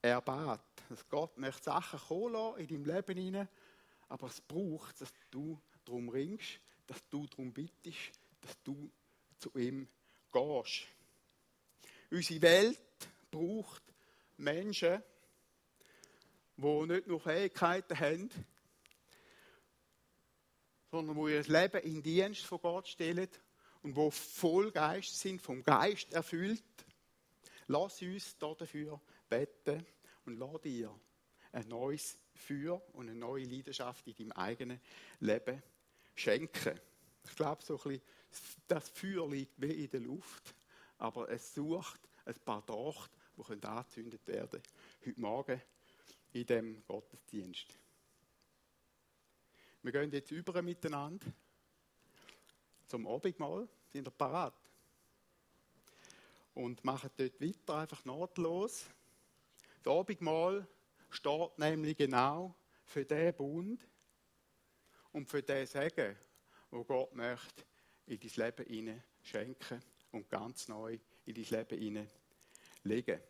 er 0.00 0.20
bat. 0.20 0.64
Dass 0.88 1.08
Gott 1.08 1.38
möchte 1.38 1.64
Sachen 1.64 2.00
kommen 2.00 2.58
in 2.58 2.66
deinem 2.66 2.84
Leben 2.84 3.18
hinein, 3.18 3.48
aber 4.08 4.26
es 4.26 4.40
braucht, 4.40 5.00
dass 5.00 5.12
du 5.30 5.58
darum 5.84 6.08
ringst, 6.08 6.60
dass 6.86 7.08
du 7.08 7.26
darum 7.26 7.52
bittest, 7.52 8.12
dass 8.40 8.60
du 8.62 8.90
zu 9.38 9.50
ihm 9.56 9.88
gehst. 10.32 10.86
Unsere 12.10 12.42
Welt 12.42 12.78
braucht 13.30 13.82
Menschen, 14.36 15.02
die 16.56 16.86
nicht 16.86 17.06
nur 17.06 17.20
Fähigkeiten 17.20 17.98
haben, 17.98 18.30
sondern 20.90 21.16
wo 21.16 21.26
ihr 21.28 21.42
Leben 21.42 21.80
in 21.82 22.02
Dienst 22.02 22.44
von 22.44 22.60
Gott 22.60 22.86
stellen 22.86 23.28
und 23.82 23.96
wo 23.96 24.10
voll 24.10 24.70
Geist 24.70 25.18
sind, 25.18 25.40
vom 25.40 25.62
Geist 25.62 26.12
erfüllt. 26.12 26.62
Lass 27.66 28.02
uns 28.02 28.36
dafür 28.38 29.00
beten 29.28 29.86
und 30.26 30.38
lass 30.38 30.60
dir 30.60 30.94
ein 31.52 31.68
neues 31.68 32.18
Feuer 32.34 32.82
und 32.92 33.08
eine 33.08 33.18
neue 33.18 33.44
Leidenschaft 33.44 34.06
in 34.06 34.16
deinem 34.16 34.32
eigenen 34.32 34.80
Leben 35.20 35.62
schenken. 36.14 36.78
Ich 37.24 37.36
glaube, 37.36 37.62
so 37.62 37.78
ein 37.78 37.82
bisschen, 37.82 38.02
das 38.68 38.88
Feuer 38.90 39.28
liegt 39.28 39.60
wie 39.60 39.84
in 39.84 39.90
der 39.90 40.00
Luft, 40.00 40.54
aber 40.98 41.30
es 41.30 41.54
sucht 41.54 42.00
ein 42.24 42.34
paar 42.44 42.62
Docht, 42.62 43.10
die 43.36 43.66
angezündet 43.66 44.26
werden 44.26 44.62
heute 45.04 45.20
Morgen 45.20 45.60
in 46.32 46.46
dem 46.46 46.84
Gottesdienst. 46.86 47.66
Wir 49.82 49.92
gehen 49.92 50.12
jetzt 50.12 50.30
über 50.30 50.62
miteinander 50.62 51.26
zum 52.86 53.06
Abendmahl. 53.06 53.68
Sind 53.88 54.06
ihr 54.06 54.10
parat? 54.12 54.54
Und 56.54 56.84
machen 56.84 57.10
dort 57.16 57.40
weiter, 57.40 57.78
einfach 57.78 58.04
nahtlos. 58.04 58.86
Das 59.82 59.92
Abendmahl 59.92 60.66
steht 61.10 61.58
nämlich 61.58 61.96
genau 61.96 62.54
für 62.84 63.04
den 63.04 63.34
Bund 63.34 63.88
und 65.12 65.28
für 65.28 65.42
den 65.42 65.66
Segen, 65.66 66.16
wo 66.70 66.84
Gott 66.84 67.14
möchte 67.14 67.64
in 68.06 68.20
dein 68.20 68.46
Leben 68.46 68.66
hinein 68.66 69.02
schenken 69.22 69.82
und 70.12 70.28
ganz 70.28 70.68
neu 70.68 70.98
in 71.24 71.34
dein 71.34 71.44
Leben 71.44 71.78
hinein 71.78 72.10
legen. 72.84 73.20